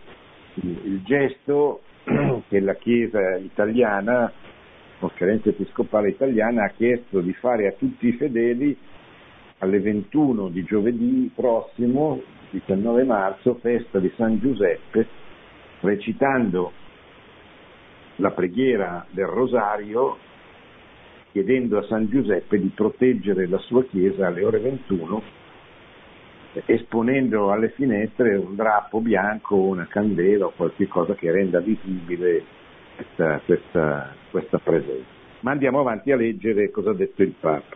il 0.56 1.02
gesto 1.04 1.82
che 2.48 2.60
la 2.60 2.76
Chiesa 2.76 3.38
italiana, 3.38 4.32
conferenza 5.00 5.50
episcopale 5.50 6.10
italiana, 6.10 6.66
ha 6.66 6.70
chiesto 6.70 7.22
di 7.22 7.34
fare 7.34 7.68
a 7.68 7.72
tutti 7.74 8.08
i 8.08 8.14
fedeli 8.14 8.78
alle 9.60 9.80
21 9.80 10.50
di 10.50 10.64
giovedì 10.64 11.32
prossimo, 11.34 12.22
19 12.52 13.04
marzo, 13.04 13.56
festa 13.56 14.00
di 14.00 14.12
San 14.16 14.40
Giuseppe, 14.40 15.08
recitando 15.82 16.72
la 18.16 18.32
preghiera 18.32 19.06
del 19.12 19.28
rosario 19.28 20.18
chiedendo 21.32 21.78
a 21.78 21.84
San 21.84 22.08
Giuseppe 22.08 22.60
di 22.60 22.72
proteggere 22.74 23.48
la 23.48 23.60
sua 23.60 23.84
chiesa 23.86 24.28
alle 24.28 24.44
ore 24.44 24.60
21 24.60 25.22
esponendo 26.66 27.52
alle 27.52 27.70
finestre 27.70 28.36
un 28.36 28.56
drappo 28.56 29.00
bianco, 29.02 29.56
una 29.56 29.88
candela 29.88 30.46
o 30.46 30.54
qualche 30.56 30.88
cosa 30.88 31.14
che 31.14 31.32
renda 31.32 31.60
visibile 31.60 32.44
questa, 32.96 33.42
questa, 33.46 34.16
questa 34.32 34.58
presenza. 34.60 35.18
Ma 35.42 35.52
andiamo 35.52 35.80
avanti 35.80 36.12
a 36.12 36.16
leggere 36.16 36.72
cosa 36.72 36.90
ha 36.90 36.94
detto 36.94 37.22
il 37.22 37.34
Papa. 37.40 37.76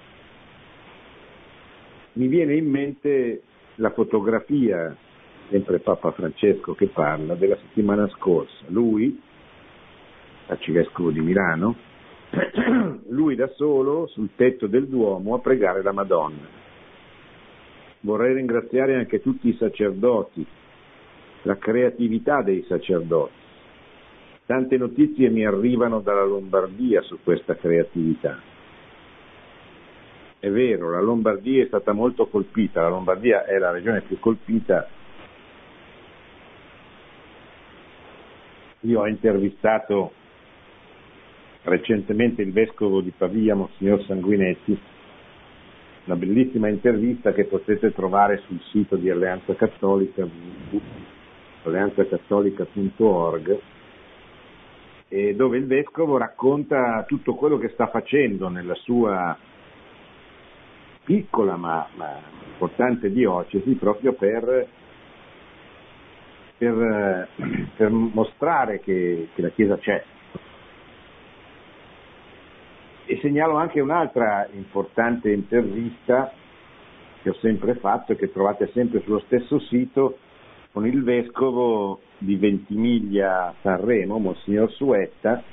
Mi 2.14 2.28
viene 2.28 2.56
in 2.56 2.70
mente 2.70 3.42
la 3.76 3.92
fotografia, 3.92 4.96
sempre 5.50 5.80
Papa 5.80 6.12
Francesco 6.12 6.74
che 6.74 6.88
parla, 6.88 7.36
della 7.36 7.58
settimana 7.58 8.08
scorsa. 8.10 8.66
Lui, 8.68 9.20
arcivescovo 10.48 11.12
di 11.12 11.22
Milano, 11.22 11.76
lui 13.10 13.36
da 13.36 13.48
solo 13.56 14.08
sul 14.08 14.30
tetto 14.36 14.68
del 14.68 14.88
Duomo 14.88 15.36
a 15.36 15.40
pregare 15.40 15.82
la 15.82 15.92
Madonna. 15.92 16.62
Vorrei 18.06 18.34
ringraziare 18.34 18.96
anche 18.96 19.22
tutti 19.22 19.48
i 19.48 19.56
sacerdoti, 19.56 20.46
la 21.44 21.58
creatività 21.58 22.42
dei 22.42 22.66
sacerdoti. 22.68 23.32
Tante 24.46 24.76
notizie 24.76 25.30
mi 25.30 25.46
arrivano 25.46 26.02
dalla 26.02 26.26
Lombardia 26.26 27.02
su 27.02 27.20
questa 27.24 27.56
creatività. 27.56 28.38
È 30.38 30.50
vero, 30.50 30.92
la 30.92 31.00
Lombardia 31.00 31.64
è 31.64 31.68
stata 31.68 31.94
molto 31.94 32.28
colpita, 32.28 32.82
la 32.82 32.90
Lombardia 32.90 33.46
è 33.46 33.58
la 33.58 33.72
regione 33.72 34.02
più 34.02 34.20
colpita. 34.20 34.86
Io 38.82 39.00
ho 39.00 39.08
intervistato 39.08 40.12
recentemente 41.62 42.42
il 42.42 42.52
vescovo 42.52 43.00
di 43.00 43.14
Pavia, 43.16 43.56
Monsignor 43.56 44.04
Sanguinetti, 44.04 44.78
una 46.06 46.16
bellissima 46.16 46.68
intervista 46.68 47.32
che 47.32 47.46
potete 47.46 47.94
trovare 47.94 48.42
sul 48.46 48.60
sito 48.72 48.96
di 48.98 49.10
Alleanza 49.10 49.56
Cattolica, 49.56 50.28
alleanzacattolica.org, 51.64 53.60
dove 55.36 55.58
il 55.58 55.66
vescovo 55.66 56.18
racconta 56.18 57.04
tutto 57.08 57.36
quello 57.36 57.58
che 57.58 57.70
sta 57.70 57.88
facendo 57.88 58.50
nella 58.50 58.76
sua 58.76 59.38
piccola 61.04 61.56
ma, 61.56 61.88
ma 61.96 62.20
importante 62.54 63.12
diocesi 63.12 63.74
proprio 63.74 64.14
per, 64.14 64.68
per, 66.58 67.28
per 67.76 67.90
mostrare 67.90 68.80
che, 68.80 69.30
che 69.34 69.42
la 69.42 69.50
Chiesa 69.50 69.78
c'è, 69.78 70.04
e 73.06 73.20
segnalo 73.22 73.56
anche 73.56 73.82
un'altra 73.82 74.48
importante 74.54 75.32
intervista 75.32 76.32
che 77.22 77.30
ho 77.30 77.36
sempre 77.36 77.76
fatto 77.76 78.12
e 78.12 78.16
che 78.16 78.32
trovate 78.32 78.70
sempre 78.74 79.02
sullo 79.02 79.20
stesso 79.20 79.60
sito 79.60 80.18
con 80.72 80.88
il 80.88 81.04
vescovo 81.04 82.02
di 82.18 82.36
Ventimiglia 82.36 83.54
Sanremo, 83.62 84.18
Monsignor 84.18 84.72
Suetta, 84.72 85.44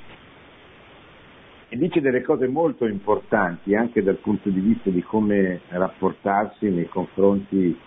e 1.69 1.77
dice 1.77 2.01
delle 2.01 2.23
cose 2.23 2.49
molto 2.49 2.87
importanti 2.87 3.75
anche 3.77 4.03
dal 4.03 4.17
punto 4.17 4.49
di 4.49 4.59
vista 4.59 4.91
di 4.91 5.03
come 5.03 5.61
rapportarsi 5.69 6.69
nei 6.69 6.89
confronti 6.89 7.57
di 7.57 7.79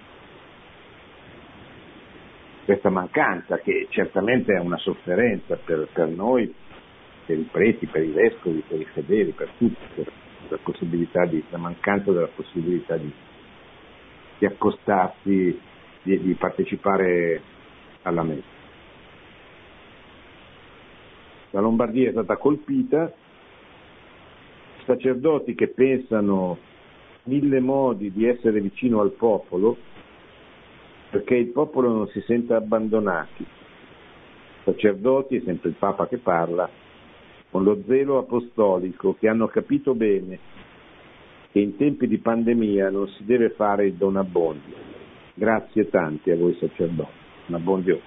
questa 2.64 2.90
mancanza, 2.90 3.58
che 3.58 3.88
certamente 3.90 4.54
è 4.54 4.60
una 4.60 4.78
sofferenza 4.78 5.58
per, 5.58 5.90
per 5.92 6.08
noi, 6.08 6.54
per 7.26 7.38
i 7.38 7.48
preti, 7.50 7.86
per 7.86 8.04
i 8.04 8.12
vescovi, 8.12 8.64
per 8.68 8.80
i 8.80 8.86
fedeli, 8.86 9.32
per 9.32 9.50
tutti, 9.58 9.76
per 9.96 10.12
la, 10.50 11.26
di, 11.26 11.44
la 11.50 11.58
mancanza 11.58 12.12
della 12.12 12.28
possibilità 12.28 12.98
di, 12.98 13.12
di 14.38 14.46
accostarsi, 14.46 15.60
di, 16.02 16.22
di 16.22 16.34
partecipare 16.34 17.42
alla 18.04 18.24
messa. 18.24 18.52
La 21.52 21.62
Lombardia 21.62 22.10
è 22.10 22.12
stata 22.12 22.38
colpita, 22.38 23.14
sacerdoti 24.86 25.54
che 25.54 25.68
pensano 25.68 26.58
mille 27.24 27.60
modi 27.60 28.12
di 28.12 28.28
essere 28.28 28.60
vicino 28.60 29.00
al 29.00 29.12
popolo 29.12 29.78
perché 31.14 31.36
il 31.36 31.50
popolo 31.50 31.92
non 31.92 32.08
si 32.08 32.22
sente 32.22 32.56
abbandonato. 32.56 33.44
Sacerdoti, 34.64 35.38
è 35.38 35.42
sempre 35.46 35.70
il 35.70 35.76
Papa 35.76 36.08
che 36.08 36.18
parla, 36.18 36.68
con 37.54 37.64
lo 37.64 37.84
zelo 37.86 38.18
apostolico, 38.18 39.16
che 39.20 39.28
hanno 39.28 39.46
capito 39.46 39.94
bene 39.94 40.40
che 41.52 41.60
in 41.60 41.78
tempi 41.78 42.08
di 42.08 42.18
pandemia 42.18 42.90
non 42.90 43.08
si 43.10 43.26
deve 43.26 43.52
fare 43.52 43.86
il 43.86 43.94
donabbondio. 43.94 44.76
Grazie 45.36 45.88
tanti 45.88 46.32
a 46.32 46.36
voi 46.36 46.58
sacerdoti. 46.60 47.12
Donabbondio, 47.46 48.02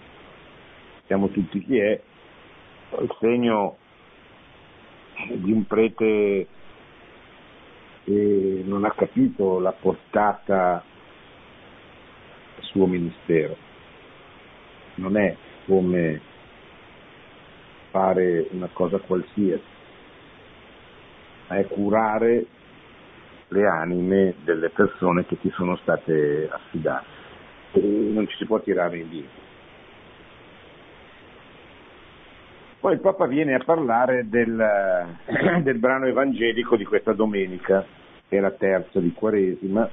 siamo 1.07 1.29
tutti 1.29 1.63
chi 1.63 1.79
è, 1.79 2.01
il 2.99 3.17
segno 3.21 3.77
di 5.35 5.53
un 5.53 5.65
prete 5.65 6.47
e 8.03 8.63
non 8.65 8.85
ha 8.85 8.91
capito 8.91 9.61
la 9.61 9.71
portata 9.71 10.83
del 12.57 12.65
suo 12.65 12.87
ministero. 12.89 13.57
Non 14.97 15.17
è 15.17 15.37
come 15.67 16.35
fare 17.97 18.49
una 18.51 18.69
cosa 18.71 18.99
qualsiasi, 18.99 19.63
ma 21.49 21.57
è 21.57 21.67
curare 21.67 22.45
le 23.49 23.67
anime 23.67 24.35
delle 24.45 24.69
persone 24.69 25.25
che 25.25 25.41
ti 25.41 25.51
sono 25.53 25.77
state 25.77 26.47
affidate. 26.53 27.07
E 27.73 27.81
non 27.81 28.29
ci 28.29 28.37
si 28.37 28.45
può 28.45 28.61
tirare 28.61 28.99
indietro. 28.99 29.45
Poi 32.81 32.93
il 32.93 33.01
Papa 33.01 33.27
viene 33.27 33.55
a 33.55 33.65
parlare 33.65 34.29
del, 34.29 35.17
del 35.63 35.79
brano 35.79 36.05
evangelico 36.05 36.77
di 36.77 36.85
questa 36.85 37.15
domenica, 37.15 37.83
che 38.29 38.37
è 38.37 38.41
la 38.41 38.51
terza 38.51 39.01
di 39.01 39.13
Quaresima, 39.15 39.89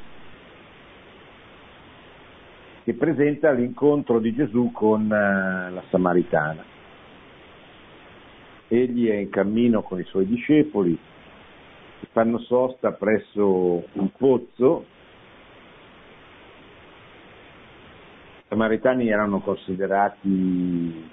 che 2.84 2.94
presenta 2.96 3.52
l'incontro 3.52 4.20
di 4.20 4.34
Gesù 4.36 4.72
con 4.74 5.06
eh, 5.06 5.72
la 5.72 5.84
Samaritana. 5.90 6.73
Egli 8.74 9.08
è 9.08 9.14
in 9.14 9.30
cammino 9.30 9.84
con 9.84 10.00
i 10.00 10.04
suoi 10.06 10.26
discepoli, 10.26 10.98
fanno 12.12 12.40
sosta 12.40 12.92
presso 12.94 13.84
un 13.94 14.10
pozzo. 14.18 14.86
I 18.40 18.44
samaritani 18.50 19.10
erano 19.10 19.42
considerati 19.42 21.08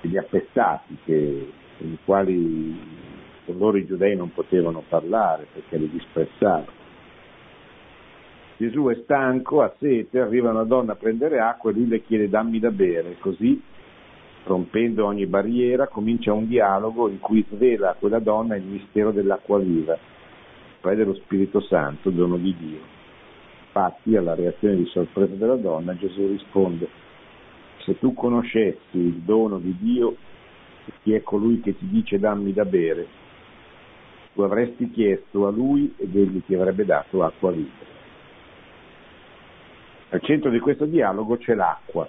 degli 0.00 0.16
appestati 0.16 0.98
che, 1.04 1.52
con 1.78 1.92
i 1.92 1.98
quali 2.04 3.02
con 3.44 3.58
loro 3.58 3.76
i 3.76 3.86
giudei 3.86 4.16
non 4.16 4.32
potevano 4.32 4.82
parlare 4.88 5.46
perché 5.52 5.76
li 5.76 5.88
disprezzavano. 5.90 6.82
Gesù 8.56 8.86
è 8.86 8.94
stanco, 9.04 9.62
ha 9.62 9.72
sete, 9.78 10.18
arriva 10.18 10.50
una 10.50 10.64
donna 10.64 10.92
a 10.92 10.96
prendere 10.96 11.38
acqua 11.38 11.70
e 11.70 11.74
lui 11.74 11.86
le 11.86 12.02
chiede 12.02 12.28
dammi 12.28 12.58
da 12.58 12.70
bere, 12.70 13.18
così 13.20 13.62
rompendo 14.44 15.06
ogni 15.06 15.26
barriera 15.26 15.88
comincia 15.88 16.32
un 16.32 16.46
dialogo 16.46 17.08
in 17.08 17.18
cui 17.18 17.44
svela 17.50 17.90
a 17.90 17.94
quella 17.94 18.18
donna 18.18 18.56
il 18.56 18.64
mistero 18.64 19.10
dell'acqua 19.10 19.58
viva, 19.58 19.96
cioè 20.80 20.94
dello 20.94 21.14
Spirito 21.14 21.60
Santo, 21.60 22.10
dono 22.10 22.36
di 22.36 22.54
Dio. 22.56 22.80
Infatti 23.66 24.16
alla 24.16 24.34
reazione 24.34 24.76
di 24.76 24.86
sorpresa 24.86 25.34
della 25.34 25.56
donna 25.56 25.96
Gesù 25.96 26.28
risponde 26.28 27.02
se 27.84 27.98
tu 27.98 28.14
conoscessi 28.14 28.98
il 28.98 29.16
dono 29.16 29.58
di 29.58 29.76
Dio, 29.78 30.16
chi 31.02 31.12
è 31.12 31.22
colui 31.22 31.60
che 31.60 31.76
ti 31.76 31.86
dice 31.88 32.18
dammi 32.18 32.52
da 32.52 32.64
bere, 32.64 33.06
tu 34.32 34.40
avresti 34.40 34.90
chiesto 34.90 35.46
a 35.46 35.50
lui 35.50 35.94
ed 35.98 36.16
egli 36.16 36.42
ti 36.44 36.54
avrebbe 36.54 36.84
dato 36.84 37.22
acqua 37.22 37.52
viva. 37.52 37.92
Al 40.10 40.20
centro 40.22 40.50
di 40.50 40.60
questo 40.60 40.86
dialogo 40.86 41.36
c'è 41.36 41.54
l'acqua. 41.54 42.08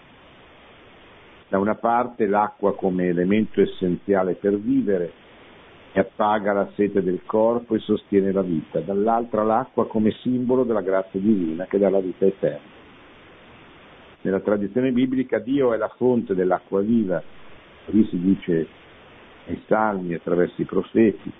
Da 1.56 1.62
una 1.62 1.76
parte 1.76 2.28
l'acqua 2.28 2.76
come 2.76 3.08
elemento 3.08 3.62
essenziale 3.62 4.34
per 4.34 4.58
vivere 4.58 5.10
e 5.94 6.02
appaga 6.02 6.52
la 6.52 6.70
sete 6.76 7.02
del 7.02 7.22
corpo 7.26 7.76
e 7.76 7.80
sostiene 7.80 8.34
la 8.34 8.42
vita, 8.42 8.82
dall'altra 8.82 9.42
l'acqua 9.42 9.88
come 9.88 10.12
simbolo 10.20 10.66
della 10.66 10.82
grazia 10.82 11.18
divina 11.18 11.64
che 11.64 11.78
dà 11.78 11.90
la 11.90 12.02
vita 12.02 12.26
eterna. 12.26 12.74
Nella 14.24 14.42
tradizione 14.42 14.92
biblica 14.92 15.40
Dio 15.40 15.74
è 15.74 15.78
la 15.78 15.88
fonte 15.96 16.36
dell'acqua 16.36 16.82
viva, 16.82 17.24
così 17.86 18.06
si 18.10 18.20
dice 18.20 18.68
nei 19.46 19.64
salmi 19.66 20.14
attraverso 20.14 20.62
i 20.62 20.66
profeti. 20.66 21.32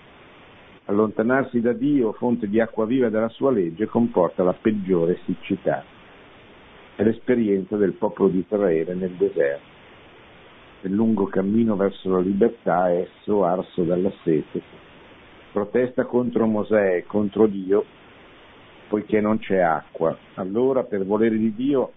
Allontanarsi 0.86 1.60
da 1.60 1.74
Dio, 1.74 2.14
fonte 2.14 2.48
di 2.48 2.62
acqua 2.62 2.86
viva 2.86 3.10
della 3.10 3.28
sua 3.28 3.52
legge, 3.52 3.88
comporta 3.88 4.44
la 4.44 4.54
peggiore 4.54 5.20
siccità. 5.26 5.84
È 6.96 7.04
l'esperienza 7.04 7.76
del 7.76 7.96
popolo 7.96 8.30
di 8.30 8.38
Israele 8.38 8.94
nel 8.94 9.12
deserto. 9.18 9.75
Nel 10.86 10.94
lungo 10.94 11.26
cammino 11.26 11.76
verso 11.76 12.12
la 12.12 12.20
libertà, 12.20 12.92
esso, 12.92 13.44
arso 13.44 13.82
dalla 13.82 14.12
sete, 14.22 14.62
protesta 15.52 16.06
contro 16.06 16.46
Mosè 16.46 16.98
e 16.98 17.06
contro 17.08 17.48
Dio 17.48 17.84
poiché 18.88 19.20
non 19.20 19.40
c'è 19.40 19.58
acqua. 19.58 20.16
Allora, 20.36 20.84
per 20.84 21.04
volere 21.04 21.40
di 21.40 21.56
Dio, 21.56 21.92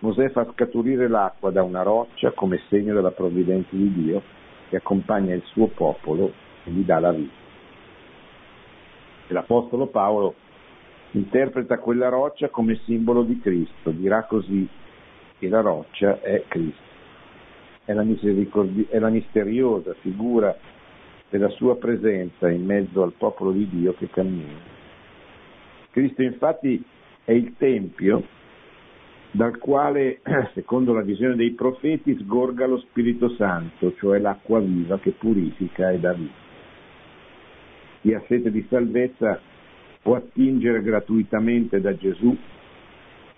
Mosè 0.00 0.28
fa 0.28 0.46
scaturire 0.52 1.08
l'acqua 1.08 1.50
da 1.50 1.62
una 1.62 1.80
roccia 1.80 2.32
come 2.32 2.60
segno 2.68 2.92
della 2.92 3.12
provvidenza 3.12 3.74
di 3.74 3.90
Dio 3.94 4.20
che 4.68 4.76
accompagna 4.76 5.34
il 5.34 5.42
suo 5.46 5.68
popolo 5.68 6.30
e 6.64 6.70
gli 6.70 6.84
dà 6.84 6.98
la 6.98 7.12
vita. 7.12 7.32
E 9.26 9.32
l'Apostolo 9.32 9.86
Paolo 9.86 10.34
interpreta 11.12 11.78
quella 11.78 12.10
roccia 12.10 12.50
come 12.50 12.78
simbolo 12.84 13.22
di 13.22 13.40
Cristo, 13.40 13.88
dirà 13.88 14.24
così 14.24 14.68
che 15.38 15.48
la 15.48 15.62
roccia 15.62 16.20
è 16.20 16.44
Cristo. 16.46 16.87
È 17.88 17.94
la, 17.94 18.04
è 18.90 18.98
la 18.98 19.08
misteriosa 19.08 19.94
figura 20.02 20.54
della 21.30 21.48
sua 21.48 21.76
presenza 21.76 22.50
in 22.50 22.66
mezzo 22.66 23.02
al 23.02 23.14
popolo 23.16 23.50
di 23.50 23.66
Dio 23.66 23.94
che 23.94 24.10
cammina. 24.10 24.60
Cristo 25.90 26.22
infatti 26.22 26.84
è 27.24 27.32
il 27.32 27.54
Tempio 27.56 28.22
dal 29.30 29.56
quale, 29.56 30.20
secondo 30.52 30.92
la 30.92 31.00
visione 31.00 31.34
dei 31.34 31.52
profeti, 31.52 32.14
sgorga 32.20 32.66
lo 32.66 32.76
Spirito 32.76 33.30
Santo, 33.36 33.94
cioè 33.96 34.18
l'acqua 34.18 34.60
viva 34.60 34.98
che 34.98 35.12
purifica 35.12 35.90
e 35.90 35.98
dà 35.98 36.12
vita. 36.12 36.46
Chi 38.02 38.12
ha 38.12 38.22
sete 38.28 38.50
di 38.50 38.66
salvezza 38.68 39.40
può 40.02 40.16
attingere 40.16 40.82
gratuitamente 40.82 41.80
da 41.80 41.96
Gesù 41.96 42.36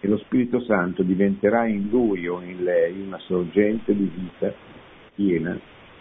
e 0.00 0.08
lo 0.08 0.18
Spirito 0.18 0.60
Santo 0.62 1.02
diventerà 1.02 1.66
in 1.66 1.88
lui 1.88 2.26
o 2.26 2.40
in 2.40 2.64
lei 2.64 3.00
una 3.00 3.18
sorgente 3.18 3.94
di 3.94 4.10
vita 4.14 4.52
piena 5.14 5.58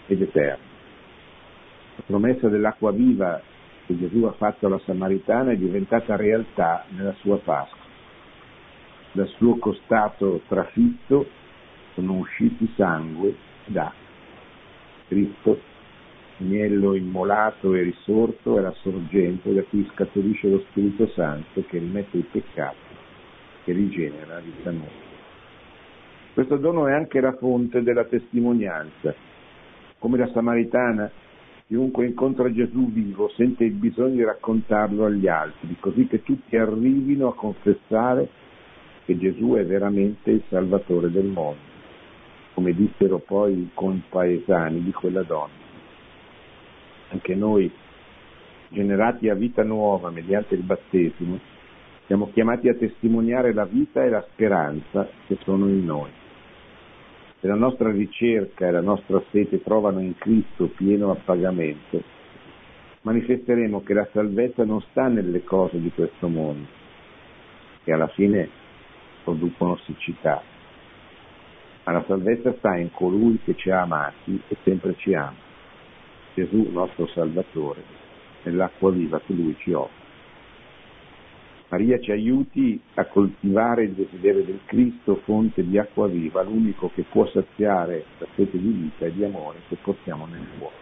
ed 0.07 0.21
eterna. 0.21 0.67
La 1.95 2.03
promessa 2.05 2.47
dell'acqua 2.47 2.91
viva 2.91 3.41
che 3.85 3.97
Gesù 3.97 4.23
ha 4.23 4.31
fatto 4.33 4.67
alla 4.67 4.79
Samaritana 4.85 5.51
è 5.51 5.57
diventata 5.57 6.15
realtà 6.15 6.85
nella 6.89 7.13
sua 7.19 7.38
Pasqua 7.38 7.88
dal 9.12 9.27
suo 9.38 9.57
costato 9.57 10.41
trafitto 10.47 11.27
sono 11.93 12.17
usciti 12.17 12.71
sangue 12.75 13.35
ed 13.65 13.75
acqua. 13.75 14.07
Cristo, 15.07 15.59
agnello 16.39 16.93
immolato 16.93 17.73
e 17.73 17.81
risorto, 17.81 18.59
è 18.59 18.62
la 18.62 18.73
sorgente 18.81 19.53
da 19.53 19.63
cui 19.63 19.88
scaturisce 19.93 20.49
lo 20.49 20.63
Spirito 20.69 21.07
Santo 21.07 21.63
che 21.65 21.79
rimette 21.79 22.17
i 22.17 22.25
peccati, 22.29 22.77
che 23.69 23.73
rigenera 23.73 24.39
vita 24.39 24.71
nuova. 24.71 25.08
Questo 26.34 26.58
dono 26.58 26.88
è 26.88 26.93
anche 26.93 27.19
la 27.19 27.34
fonte 27.34 27.84
della 27.84 28.05
testimonianza. 28.05 29.13
Come 29.99 30.17
la 30.17 30.29
Samaritana, 30.32 31.12
chiunque 31.67 32.08
incontra 32.08 32.51
Gesù 32.51 32.91
vivo 32.91 33.29
sente 33.36 33.65
il 33.65 33.73
bisogno 33.73 34.15
di 34.15 34.23
raccontarlo 34.23 35.05
agli 35.05 35.27
altri, 35.27 35.75
così 35.79 36.08
che 36.08 36.23
tutti 36.23 36.55
arrivino 36.55 37.27
a 37.27 37.36
confessare 37.36 38.27
che 39.05 39.17
Gesù 39.17 39.53
è 39.53 39.65
veramente 39.65 40.32
il 40.32 40.43
Salvatore 40.49 41.12
del 41.12 41.25
mondo, 41.25 41.60
come 42.53 42.73
dissero 42.73 43.19
poi 43.19 43.53
i 43.53 43.69
compaesani 43.73 44.82
di 44.82 44.91
quella 44.91 45.23
donna. 45.23 45.67
Anche 47.10 47.36
noi, 47.36 47.71
generati 48.69 49.29
a 49.29 49.36
vita 49.36 49.63
nuova 49.63 50.10
mediante 50.10 50.55
il 50.55 50.62
battesimo, 50.62 51.39
siamo 52.09 52.31
chiamati 52.31 52.67
a 52.67 52.73
testimoniare 52.73 53.53
la 53.53 53.65
vita 53.65 54.03
e 54.03 54.09
la 54.09 54.25
speranza 54.31 55.07
che 55.27 55.37
sono 55.43 55.67
in 55.67 55.85
noi. 55.85 56.09
Se 57.39 57.45
la 57.45 57.53
nostra 57.53 57.91
ricerca 57.91 58.65
e 58.65 58.71
la 58.71 58.81
nostra 58.81 59.21
sete 59.29 59.61
trovano 59.61 59.99
in 59.99 60.17
Cristo 60.17 60.69
pieno 60.69 61.11
appagamento, 61.11 62.01
manifesteremo 63.03 63.83
che 63.83 63.93
la 63.93 64.07
salvezza 64.11 64.65
non 64.65 64.81
sta 64.89 65.07
nelle 65.07 65.43
cose 65.43 65.79
di 65.79 65.91
questo 65.91 66.27
mondo, 66.27 66.67
che 67.83 67.93
alla 67.93 68.07
fine 68.07 68.49
producono 69.23 69.77
siccità. 69.85 70.41
Ma 71.83 71.91
la 71.91 72.03
salvezza 72.07 72.55
sta 72.57 72.75
in 72.75 72.89
colui 72.91 73.39
che 73.43 73.53
ci 73.55 73.69
ha 73.69 73.81
amati 73.81 74.41
e 74.47 74.57
sempre 74.63 74.95
ci 74.97 75.13
ama. 75.13 75.35
Gesù 76.33 76.69
nostro 76.71 77.05
Salvatore, 77.05 77.83
nell'acqua 78.45 78.89
viva 78.89 79.21
che 79.23 79.33
lui 79.33 79.55
ci 79.59 79.73
offre. 79.73 79.98
Maria 81.69 81.99
ci 81.99 82.12
aiuti 82.12 82.82
a 82.95 83.05
coltivare 83.05 83.84
il 83.84 83.91
desiderio 83.91 84.43
del 84.43 84.62
Cristo, 84.65 85.17
fonte 85.23 85.63
di 85.63 85.77
acqua 85.77 86.08
viva, 86.08 86.41
l'unico 86.41 86.89
che 86.95 87.03
può 87.03 87.27
saziare 87.27 88.05
la 88.17 88.27
sete 88.36 88.58
di 88.58 88.69
vita 88.69 89.05
e 89.05 89.13
di 89.13 89.23
amore 89.23 89.60
che 89.67 89.77
portiamo 89.82 90.25
nel 90.25 90.45
cuore. 90.58 90.75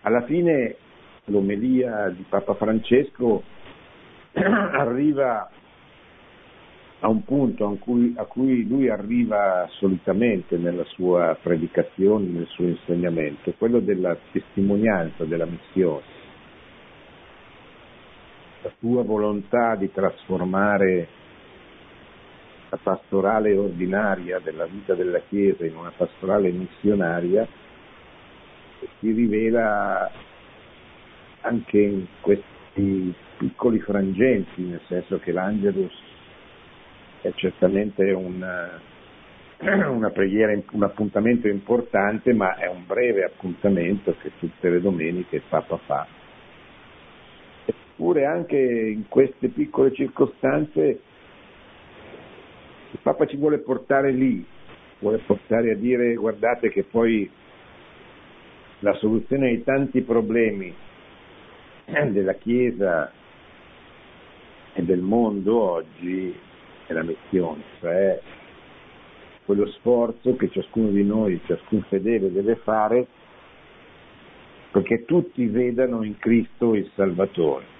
Alla 0.00 0.22
fine 0.22 0.76
l'omelia 1.26 2.08
di 2.08 2.24
Papa 2.28 2.54
Francesco 2.54 3.44
arriva 4.34 5.48
a 7.02 7.08
un 7.08 7.24
punto 7.24 7.64
a 7.64 7.76
cui, 7.78 8.12
a 8.16 8.24
cui, 8.24 8.66
lui 8.66 8.88
arriva 8.88 9.66
solitamente 9.70 10.56
nella 10.56 10.84
sua 10.84 11.38
predicazione, 11.40 12.26
nel 12.26 12.46
suo 12.46 12.66
insegnamento, 12.66 13.54
quello 13.56 13.78
della 13.78 14.16
testimonianza 14.32 15.24
della 15.24 15.46
missione. 15.46 16.18
La 18.62 18.72
tua 18.78 19.02
volontà 19.02 19.74
di 19.76 19.90
trasformare 19.92 21.08
la 22.68 22.78
pastorale 22.82 23.56
ordinaria 23.56 24.38
della 24.38 24.66
vita 24.66 24.94
della 24.94 25.20
Chiesa 25.28 25.64
in 25.66 25.76
una 25.76 25.92
pastorale 25.96 26.50
missionaria 26.50 27.46
si 28.98 29.12
rivela 29.12 30.10
anche 31.42 31.78
in 31.78 32.06
questi 32.20 33.14
piccoli 33.38 33.80
frangenti, 33.80 34.62
nel 34.62 34.80
senso 34.86 35.18
che 35.18 35.32
l'Angelus 35.32 35.92
è 37.22 37.32
certamente 37.34 38.10
un, 38.12 38.46
una 39.58 40.10
preghiera, 40.10 40.58
un 40.72 40.82
appuntamento 40.82 41.48
importante, 41.48 42.32
ma 42.32 42.56
è 42.56 42.66
un 42.66 42.84
breve 42.86 43.24
appuntamento 43.24 44.14
che 44.20 44.32
tutte 44.38 44.68
le 44.68 44.80
domeniche 44.80 45.36
il 45.36 45.42
Papa 45.48 45.76
fa. 45.78 46.06
Eppure 47.64 48.24
anche 48.24 48.56
in 48.58 49.08
queste 49.08 49.48
piccole 49.48 49.92
circostanze 49.92 51.00
il 52.92 52.98
Papa 53.02 53.26
ci 53.26 53.36
vuole 53.36 53.58
portare 53.58 54.10
lì, 54.10 54.44
vuole 54.98 55.18
portare 55.18 55.72
a 55.72 55.76
dire 55.76 56.14
guardate 56.14 56.70
che 56.70 56.82
poi 56.82 57.30
la 58.80 58.94
soluzione 58.94 59.48
ai 59.48 59.62
tanti 59.62 60.00
problemi 60.00 60.74
della 62.10 62.34
Chiesa 62.34 63.12
e 64.72 64.82
del 64.82 65.00
mondo 65.00 65.60
oggi 65.60 66.34
è 66.86 66.92
la 66.92 67.02
missione, 67.02 67.62
cioè 67.80 68.20
quello 69.44 69.66
sforzo 69.66 70.36
che 70.36 70.48
ciascuno 70.50 70.88
di 70.88 71.04
noi, 71.04 71.40
ciascun 71.44 71.82
fedele 71.88 72.32
deve 72.32 72.56
fare 72.56 73.06
perché 74.70 75.04
tutti 75.04 75.46
vedano 75.46 76.02
in 76.02 76.16
Cristo 76.18 76.74
il 76.74 76.90
Salvatore. 76.94 77.78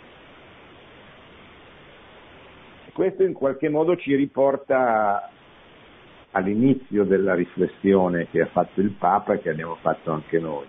Questo 2.93 3.23
in 3.23 3.33
qualche 3.33 3.69
modo 3.69 3.97
ci 3.97 4.15
riporta 4.15 5.31
all'inizio 6.33 7.05
della 7.05 7.35
riflessione 7.35 8.29
che 8.31 8.41
ha 8.41 8.47
fatto 8.47 8.81
il 8.81 8.91
Papa 8.91 9.35
e 9.35 9.41
che 9.41 9.51
abbiamo 9.51 9.77
fatto 9.77 10.11
anche 10.11 10.39
noi. 10.39 10.67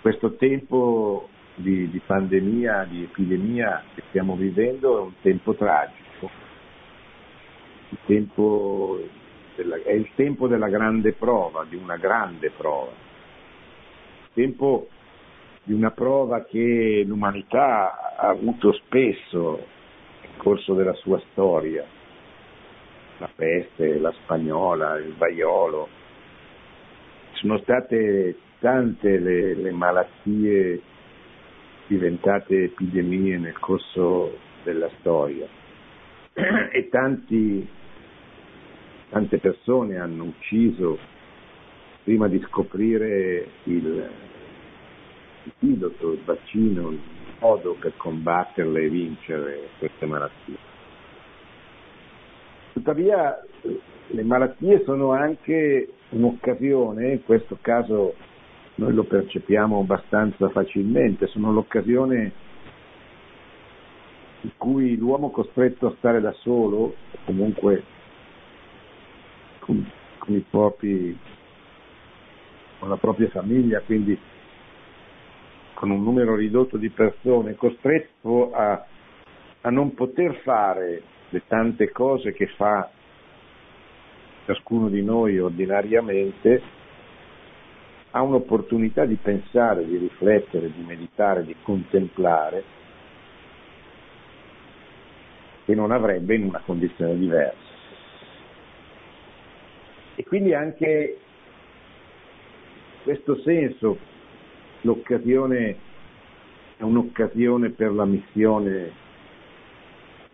Questo 0.00 0.34
tempo 0.34 1.28
di, 1.54 1.88
di 1.88 2.00
pandemia, 2.04 2.84
di 2.84 3.04
epidemia 3.04 3.84
che 3.94 4.02
stiamo 4.08 4.34
vivendo 4.34 4.98
è 4.98 5.00
un 5.02 5.12
tempo 5.20 5.54
tragico, 5.54 6.30
il 7.90 7.98
tempo 8.06 9.00
della, 9.56 9.76
è 9.76 9.92
il 9.92 10.08
tempo 10.14 10.48
della 10.48 10.68
grande 10.68 11.12
prova, 11.12 11.64
di 11.68 11.76
una 11.76 11.96
grande 11.96 12.50
prova, 12.50 12.90
il 12.90 14.28
tempo 14.32 14.88
di 15.62 15.72
una 15.72 15.90
prova 15.90 16.44
che 16.44 17.02
l'umanità 17.06 18.16
ha 18.16 18.28
avuto 18.28 18.72
spesso 18.72 19.66
nel 20.22 20.36
corso 20.36 20.74
della 20.74 20.94
sua 20.94 21.20
storia, 21.30 21.84
la 23.18 23.30
peste, 23.34 23.98
la 23.98 24.12
spagnola, 24.22 24.98
il 24.98 25.14
vaiolo, 25.16 25.88
sono 27.32 27.58
state 27.58 28.36
tante 28.58 29.18
le, 29.18 29.54
le 29.54 29.70
malattie 29.70 30.80
diventate 31.86 32.64
epidemie 32.64 33.36
nel 33.38 33.58
corso 33.58 34.38
della 34.62 34.90
storia. 35.00 35.46
E 36.72 36.88
tanti, 36.88 37.66
tante 39.14 39.38
persone 39.38 39.96
hanno 39.96 40.24
ucciso 40.24 40.98
prima 42.02 42.26
di 42.26 42.40
scoprire 42.48 43.46
il, 43.62 44.10
antidoto, 45.44 46.14
il 46.14 46.20
vaccino, 46.24 46.90
il 46.90 46.98
modo 47.38 47.76
per 47.78 47.96
combatterle 47.96 48.82
e 48.82 48.88
vincere 48.88 49.68
queste 49.78 50.06
malattie. 50.06 50.56
Tuttavia 52.72 53.40
le 54.08 54.22
malattie 54.24 54.82
sono 54.82 55.12
anche 55.12 55.92
un'occasione, 56.08 57.12
in 57.12 57.22
questo 57.22 57.56
caso 57.60 58.16
noi 58.74 58.94
lo 58.94 59.04
percepiamo 59.04 59.78
abbastanza 59.78 60.48
facilmente, 60.48 61.28
sono 61.28 61.52
l'occasione 61.52 62.32
in 64.40 64.50
cui 64.56 64.96
l'uomo 64.96 65.30
costretto 65.30 65.86
a 65.86 65.94
stare 65.98 66.20
da 66.20 66.32
solo, 66.32 66.96
comunque 67.24 67.93
con, 69.64 69.90
con, 70.18 70.34
i 70.34 70.44
propri, 70.48 71.18
con 72.78 72.90
la 72.90 72.96
propria 72.96 73.28
famiglia, 73.28 73.80
quindi 73.80 74.18
con 75.72 75.90
un 75.90 76.02
numero 76.02 76.36
ridotto 76.36 76.76
di 76.76 76.90
persone, 76.90 77.54
costretto 77.54 78.52
a, 78.52 78.84
a 79.62 79.70
non 79.70 79.94
poter 79.94 80.34
fare 80.42 81.02
le 81.30 81.42
tante 81.46 81.90
cose 81.90 82.32
che 82.32 82.46
fa 82.48 82.90
ciascuno 84.44 84.88
di 84.88 85.02
noi 85.02 85.38
ordinariamente, 85.38 86.62
ha 88.10 88.22
un'opportunità 88.22 89.06
di 89.06 89.16
pensare, 89.16 89.86
di 89.86 89.96
riflettere, 89.96 90.70
di 90.70 90.82
meditare, 90.82 91.44
di 91.44 91.56
contemplare, 91.62 92.62
che 95.64 95.74
non 95.74 95.90
avrebbe 95.90 96.34
in 96.34 96.44
una 96.44 96.60
condizione 96.64 97.16
diversa. 97.16 97.63
E 100.16 100.24
quindi 100.24 100.54
anche 100.54 101.18
questo 103.02 103.36
senso 103.40 103.98
l'occasione 104.82 105.76
è 106.76 106.82
un'occasione 106.82 107.70
per 107.70 107.92
la 107.92 108.04
missione, 108.04 108.90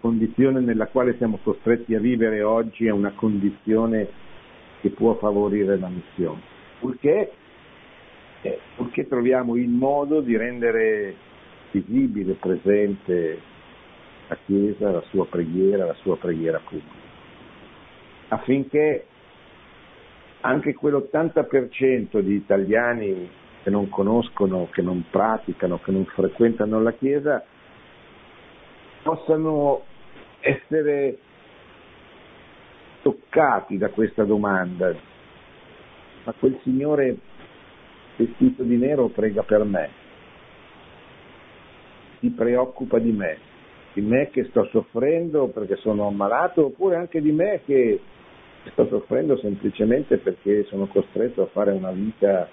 condizione 0.01 0.61
nella 0.61 0.87
quale 0.87 1.17
siamo 1.17 1.39
costretti 1.43 1.95
a 1.95 2.01
vivere 2.01 2.43
oggi 2.43 2.87
è 2.87 2.91
una 2.91 3.13
condizione 3.15 4.09
che 4.81 4.91
può 4.91 5.15
favorire 5.15 5.79
la 5.79 5.89
missione, 5.89 6.41
purché, 6.79 7.33
eh, 8.43 8.59
purché 8.77 9.07
troviamo 9.09 9.57
il 9.57 9.69
modo 9.69 10.21
di 10.21 10.37
rendere 10.37 11.15
visibile, 11.71 12.35
presente 12.35 13.41
la 14.29 14.39
Chiesa, 14.47 14.91
la 14.91 15.03
sua 15.09 15.27
preghiera, 15.27 15.87
la 15.87 15.95
sua 15.95 16.17
preghiera 16.17 16.61
pubblica, 16.61 17.09
affinché 18.29 19.07
anche 20.41 20.75
quell'80% 20.75 22.21
di 22.21 22.35
italiani 22.35 23.31
che 23.63 23.71
non 23.71 23.89
conoscono, 23.89 24.69
che 24.71 24.83
non 24.83 25.05
praticano, 25.11 25.79
che 25.81 25.91
non 25.91 26.05
frequentano 26.07 26.81
la 26.81 26.93
Chiesa, 26.93 27.45
possano 29.03 29.83
essere 30.41 31.19
toccati 33.03 33.77
da 33.77 33.91
questa 33.91 34.25
domanda. 34.25 34.95
Ma 36.25 36.35
quel 36.39 36.59
Signore 36.63 37.17
vestito 38.17 38.63
di 38.63 38.77
nero 38.77 39.09
prega 39.09 39.43
per 39.43 39.65
me, 39.65 39.91
si 42.21 42.31
preoccupa 42.31 42.99
di 42.99 43.13
me, 43.13 43.39
di 43.95 44.03
me 44.03 44.29
che 44.31 44.45
sto 44.45 44.65
soffrendo 44.71 45.49
perché 45.49 45.77
sono 45.77 46.07
ammalato, 46.07 46.67
oppure 46.67 46.97
anche 46.97 47.21
di 47.21 47.33
me 47.33 47.63
che 47.65 48.01
sto 48.65 48.87
soffrendo 48.87 49.37
semplicemente 49.39 50.19
perché 50.19 50.65
sono 50.65 50.87
costretto 50.87 51.43
a 51.43 51.47
fare 51.47 51.73
una 51.73 51.91
vita 51.91 52.49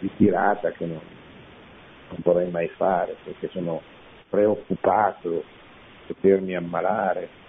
ritirata 0.00 0.70
che 0.72 0.84
non, 0.84 1.00
non 2.08 2.18
vorrei 2.22 2.50
mai 2.50 2.68
fare 2.68 3.16
perché 3.24 3.48
sono 3.48 3.80
preoccupato 4.28 5.30
di 5.30 6.12
potermi 6.12 6.54
ammalare 6.54 7.42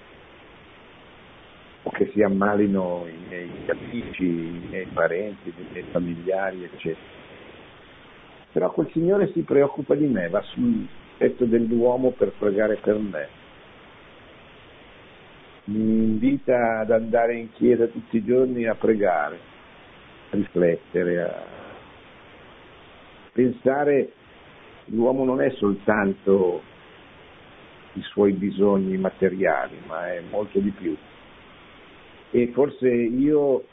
o 1.84 1.91
che 1.91 2.10
si 2.13 2.21
ammalino 2.21 3.06
i 3.08 3.28
miei 3.28 3.51
amici, 3.67 4.25
i 4.25 4.67
miei 4.69 4.86
parenti, 4.86 5.49
i 5.49 5.68
miei 5.72 5.86
familiari, 5.91 6.63
eccetera. 6.63 7.13
Però 8.51 8.72
quel 8.72 8.89
Signore 8.91 9.32
si 9.34 9.41
preoccupa 9.41 9.93
di 9.93 10.07
me, 10.07 10.30
va 10.30 10.41
sul 10.41 10.88
petto 11.18 11.45
dell'uomo 11.45 12.11
per 12.11 12.32
pregare 12.38 12.78
per 12.78 12.97
me. 12.97 13.28
Mi 15.68 15.80
invita 15.80 16.80
ad 16.80 16.91
andare 16.91 17.36
in 17.36 17.51
chiesa 17.53 17.88
tutti 17.88 18.18
i 18.18 18.24
giorni 18.24 18.68
a 18.68 18.76
pregare, 18.76 19.39
a 20.30 20.36
riflettere, 20.36 21.22
a 21.24 21.43
pensare 23.32 24.11
l'uomo 24.86 25.26
non 25.26 25.41
è 25.41 25.49
soltanto 25.51 26.61
i 27.93 28.01
suoi 28.01 28.34
bisogni 28.34 28.97
materiali, 28.97 29.78
ma 29.88 30.11
è 30.11 30.22
molto 30.30 30.59
di 30.59 30.70
più. 30.70 30.95
E 32.30 32.51
forse 32.53 32.88
io 32.88 33.66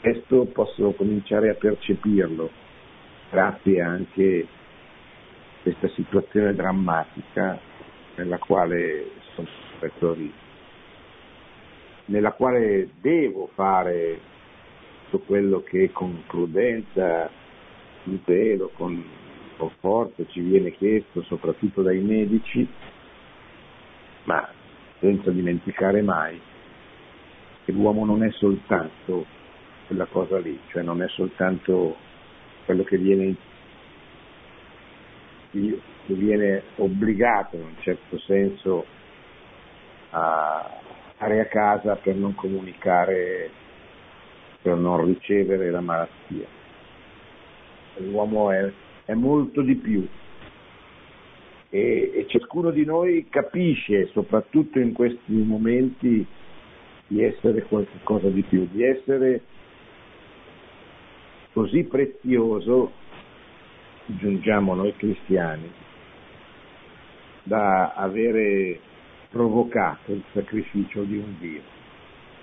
questo 0.00 0.44
posso 0.46 0.92
cominciare 0.92 1.48
a 1.48 1.54
percepirlo, 1.54 2.50
grazie 3.30 3.80
anche 3.80 4.46
a 4.48 5.62
questa 5.62 5.88
situazione 5.88 6.54
drammatica 6.54 7.58
nella 8.16 8.38
quale 8.38 9.06
sono 9.34 9.48
costretto 9.80 10.14
nella 12.12 12.32
quale 12.32 12.90
devo 13.00 13.48
fare 13.54 14.20
tutto 15.10 15.24
quello 15.24 15.62
che 15.62 15.90
con 15.92 16.22
prudenza 16.26 17.28
il 18.04 18.20
velo, 18.24 18.70
con 18.74 19.20
con 19.62 19.70
forza 19.78 20.26
ci 20.26 20.40
viene 20.40 20.72
chiesto 20.72 21.22
soprattutto 21.22 21.82
dai 21.82 22.00
medici, 22.00 22.66
ma 24.24 24.48
senza 24.98 25.30
dimenticare 25.30 26.02
mai 26.02 26.40
che 27.64 27.70
l'uomo 27.70 28.04
non 28.04 28.24
è 28.24 28.30
soltanto 28.32 29.24
quella 29.86 30.06
cosa 30.06 30.38
lì, 30.38 30.58
cioè 30.70 30.82
non 30.82 31.00
è 31.00 31.08
soltanto 31.08 31.96
quello 32.64 32.82
che 32.82 32.96
viene, 32.98 33.36
che 35.50 35.80
viene 36.06 36.62
obbligato 36.76 37.54
in 37.54 37.62
un 37.62 37.76
certo 37.78 38.18
senso 38.18 38.84
a 40.10 40.80
stare 41.22 41.38
a 41.38 41.46
casa 41.46 41.94
per 41.94 42.16
non 42.16 42.34
comunicare, 42.34 43.48
per 44.60 44.76
non 44.76 45.04
ricevere 45.06 45.70
la 45.70 45.80
malattia. 45.80 46.46
L'uomo 47.98 48.50
è, 48.50 48.72
è 49.04 49.14
molto 49.14 49.62
di 49.62 49.76
più 49.76 50.04
e, 51.70 52.10
e 52.12 52.26
ciascuno 52.26 52.70
di 52.70 52.84
noi 52.84 53.28
capisce, 53.28 54.08
soprattutto 54.08 54.80
in 54.80 54.92
questi 54.92 55.32
momenti, 55.32 56.26
di 57.06 57.22
essere 57.22 57.62
qualcosa 57.62 58.28
di 58.28 58.42
più, 58.42 58.66
di 58.72 58.82
essere 58.82 59.42
così 61.52 61.84
prezioso, 61.84 62.90
aggiungiamo 64.08 64.74
noi 64.74 64.92
cristiani, 64.96 65.70
da 67.44 67.92
avere 67.92 68.80
provocato 69.32 70.12
il 70.12 70.22
sacrificio 70.32 71.02
di 71.02 71.16
un 71.16 71.34
Dio, 71.38 71.62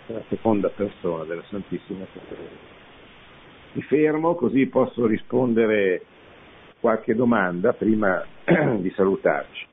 la 0.08 0.22
seconda 0.28 0.70
persona 0.70 1.24
della 1.24 1.44
Santissima 1.48 2.04
Trinità. 2.12 2.78
Mi 3.74 3.82
fermo 3.84 4.34
così 4.34 4.66
posso 4.66 5.06
rispondere 5.06 6.04
qualche 6.80 7.14
domanda 7.14 7.74
prima 7.74 8.26
di 8.80 8.92
salutarci. 8.96 9.68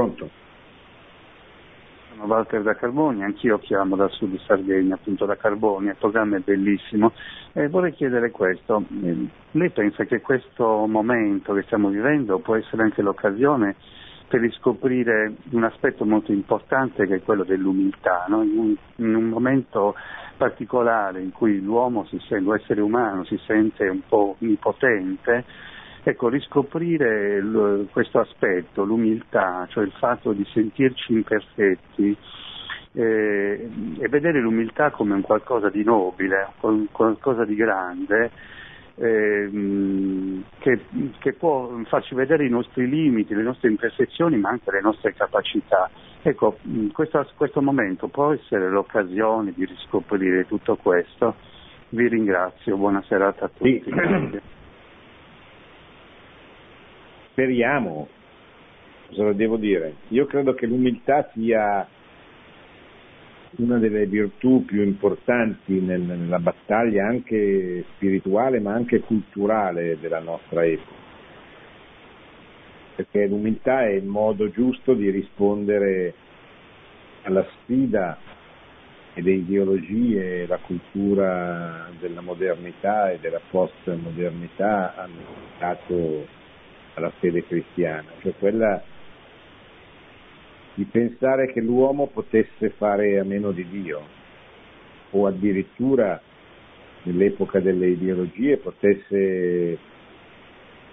Pronto? 0.00 0.30
Sono 2.08 2.24
Walter 2.24 2.62
da 2.62 2.74
Carboni, 2.74 3.22
anch'io 3.22 3.58
chiamo 3.58 3.96
dal 3.96 4.10
sud 4.10 4.30
di 4.30 4.40
Sardegna, 4.46 4.94
appunto 4.94 5.26
da 5.26 5.36
Carboni, 5.36 5.88
il 5.88 5.96
programma 5.98 6.38
è 6.38 6.40
bellissimo. 6.40 7.12
E 7.52 7.68
vorrei 7.68 7.92
chiedere 7.92 8.30
questo, 8.30 8.82
eh, 9.02 9.28
lei 9.50 9.68
pensa 9.68 10.04
che 10.04 10.22
questo 10.22 10.86
momento 10.86 11.52
che 11.52 11.64
stiamo 11.64 11.90
vivendo 11.90 12.38
può 12.38 12.56
essere 12.56 12.82
anche 12.82 13.02
l'occasione 13.02 13.76
per 14.26 14.40
riscoprire 14.40 15.34
un 15.50 15.64
aspetto 15.64 16.06
molto 16.06 16.32
importante 16.32 17.06
che 17.06 17.16
è 17.16 17.22
quello 17.22 17.44
dell'umiltà, 17.44 18.24
no? 18.28 18.42
in, 18.42 18.56
un, 18.56 18.76
in, 18.96 19.14
un, 19.14 19.24
momento 19.24 19.96
particolare 20.38 21.20
in 21.20 21.32
cui 21.32 21.60
l'uomo, 21.60 22.06
si 22.06 22.18
sente, 22.26 22.50
l'essere 22.50 22.80
umano 22.80 23.24
si 23.24 23.38
sente 23.44 23.86
un 23.86 24.00
po' 24.08 24.36
impotente, 24.38 25.44
Ecco, 26.02 26.28
riscoprire 26.28 27.42
l- 27.42 27.86
questo 27.92 28.20
aspetto, 28.20 28.84
l'umiltà, 28.84 29.66
cioè 29.68 29.84
il 29.84 29.92
fatto 29.92 30.32
di 30.32 30.46
sentirci 30.52 31.12
imperfetti 31.12 32.16
eh, 32.92 33.68
e 33.98 34.08
vedere 34.08 34.40
l'umiltà 34.40 34.90
come 34.90 35.14
un 35.14 35.20
qualcosa 35.20 35.68
di 35.68 35.84
nobile, 35.84 36.48
un 36.60 36.86
qualcosa 36.90 37.44
di 37.44 37.54
grande, 37.54 38.30
eh, 38.96 40.42
che, 40.58 40.80
che, 41.18 41.32
può 41.34 41.70
farci 41.84 42.14
vedere 42.14 42.46
i 42.46 42.50
nostri 42.50 42.88
limiti, 42.88 43.34
le 43.34 43.42
nostre 43.42 43.68
imperfezioni, 43.68 44.38
ma 44.38 44.50
anche 44.50 44.70
le 44.70 44.80
nostre 44.80 45.14
capacità. 45.14 45.90
Ecco, 46.22 46.58
questo, 46.92 47.26
questo 47.36 47.62
momento 47.62 48.08
può 48.08 48.32
essere 48.32 48.68
l'occasione 48.70 49.52
di 49.54 49.64
riscoprire 49.64 50.46
tutto 50.46 50.76
questo. 50.76 51.34
Vi 51.90 52.08
ringrazio, 52.08 52.76
buona 52.76 53.02
serata 53.06 53.46
a 53.46 53.48
tutti. 53.48 53.82
Sì. 53.84 54.40
speriamo, 57.40 58.06
cosa 59.08 59.32
devo 59.32 59.56
dire? 59.56 59.94
Io 60.08 60.26
credo 60.26 60.52
che 60.52 60.66
l'umiltà 60.66 61.30
sia 61.32 61.88
una 63.56 63.78
delle 63.78 64.04
virtù 64.06 64.64
più 64.66 64.82
importanti 64.82 65.80
nel, 65.80 66.02
nella 66.02 66.38
battaglia 66.38 67.06
anche 67.06 67.84
spirituale 67.94 68.60
ma 68.60 68.74
anche 68.74 69.00
culturale 69.00 69.98
della 69.98 70.20
nostra 70.20 70.66
epoca. 70.66 70.98
Perché 72.96 73.26
l'umiltà 73.26 73.84
è 73.84 73.92
il 73.92 74.04
modo 74.04 74.50
giusto 74.50 74.92
di 74.92 75.08
rispondere 75.08 76.12
alla 77.22 77.46
sfida 77.62 78.18
e 79.14 79.22
le 79.22 79.32
ideologie 79.32 80.46
la 80.46 80.58
cultura 80.58 81.88
della 81.98 82.20
modernità 82.20 83.10
e 83.10 83.18
della 83.18 83.40
postmodernità 83.50 84.94
hanno 84.94 85.24
dato 85.58 86.38
alla 87.00 87.12
fede 87.18 87.44
cristiana, 87.44 88.08
cioè 88.20 88.32
quella 88.38 88.82
di 90.74 90.84
pensare 90.84 91.52
che 91.52 91.60
l'uomo 91.60 92.06
potesse 92.06 92.70
fare 92.70 93.18
a 93.18 93.24
meno 93.24 93.50
di 93.50 93.66
Dio 93.68 94.18
o 95.10 95.26
addirittura 95.26 96.20
nell'epoca 97.02 97.60
delle 97.60 97.88
ideologie 97.88 98.58
potesse 98.58 99.78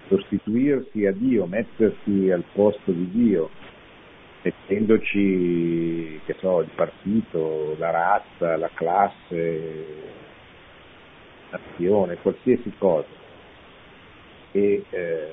sostituirsi 0.08 1.06
a 1.06 1.12
Dio, 1.12 1.46
mettersi 1.46 2.30
al 2.30 2.44
posto 2.52 2.90
di 2.90 3.10
Dio, 3.10 3.50
mettendoci, 4.42 6.20
che 6.24 6.34
so, 6.38 6.60
il 6.60 6.70
partito, 6.74 7.76
la 7.78 7.90
razza, 7.90 8.56
la 8.56 8.70
classe, 8.72 9.84
l'azione, 11.50 12.16
qualsiasi 12.16 12.72
cosa. 12.78 13.06
E, 14.52 14.84
eh, 14.88 15.32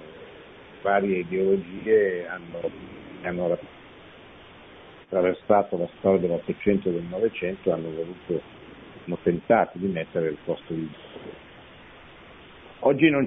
varie 0.86 1.17
ideologie 1.17 2.27
hanno, 2.27 2.69
hanno 3.23 3.57
attraversato 5.05 5.77
la 5.77 5.89
storia 5.97 6.19
dell'Ottocento 6.19 6.89
e 6.89 6.91
del 6.91 7.05
Novecento 7.09 7.69
e 7.69 7.73
hanno 7.73 7.89
voluto, 7.89 8.41
hanno 9.05 9.17
tentato 9.23 9.79
di 9.79 9.88
mettere 9.88 10.29
il 10.29 10.38
posto 10.45 10.73
di. 10.73 10.88
Oggi 12.79 13.09
non, 13.09 13.23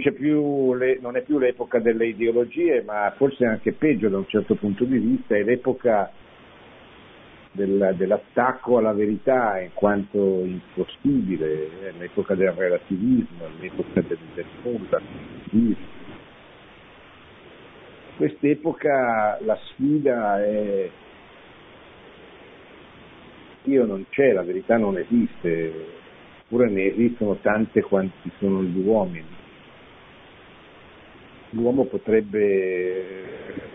le, 0.79 0.99
non, 1.01 1.17
è 1.17 1.23
più 1.23 1.39
l'epoca 1.39 1.81
delle 1.81 2.07
ideologie, 2.07 2.81
ma 2.83 3.13
forse 3.17 3.45
anche 3.45 3.73
peggio 3.73 4.09
da 4.09 4.19
un 4.19 4.29
certo 4.29 4.55
punto 4.55 4.85
di 4.85 4.99
vista, 4.99 5.35
è 5.35 5.43
l'epoca 5.43 6.13
del, 7.51 7.95
dell'attacco 7.97 8.79
alla 8.79 8.93
verità 8.93 9.59
in 9.59 9.71
quanto 9.75 10.45
impossibile, 10.45 11.89
è 11.89 11.93
l'epoca 11.99 12.37
del 12.37 12.53
relativismo, 12.53 13.47
è 13.47 13.61
l'epoca 13.61 14.01
del, 14.01 14.19
del 14.35 14.47
nulla, 14.63 15.01
quest'epoca 18.19 19.39
la 19.43 19.57
sfida 19.63 20.45
è 20.45 20.91
Dio 23.63 23.87
non 23.87 24.07
c'è, 24.11 24.33
la 24.33 24.43
verità 24.43 24.77
non 24.77 24.99
esiste, 24.99 25.73
eppure 26.41 26.69
ne 26.69 26.87
esistono 26.87 27.37
tante 27.37 27.83
quanti 27.83 28.31
sono 28.39 28.63
gli 28.63 28.79
uomini. 28.79 29.37
L'uomo 31.51 31.85
potrebbe 31.85 33.25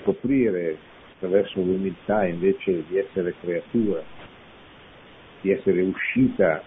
scoprire 0.01 0.77
attraverso 1.15 1.61
l'umiltà 1.61 2.25
invece 2.25 2.83
di 2.87 2.97
essere 2.97 3.35
creatura, 3.39 4.01
di 5.41 5.51
essere 5.51 5.81
uscita, 5.81 6.61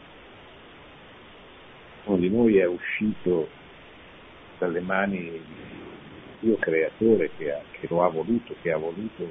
uno 2.05 2.17
di 2.17 2.31
noi 2.31 2.57
è 2.59 2.67
uscito 2.67 3.49
dalle 4.59 4.81
mani 4.81 5.41
Dio 6.41 6.57
creatore 6.57 7.31
che, 7.37 7.53
ha, 7.53 7.61
che, 7.71 7.87
lo 7.89 8.05
ha 8.05 8.09
voluto, 8.09 8.55
che 8.63 8.73
ha 8.73 8.77
voluto 8.77 9.31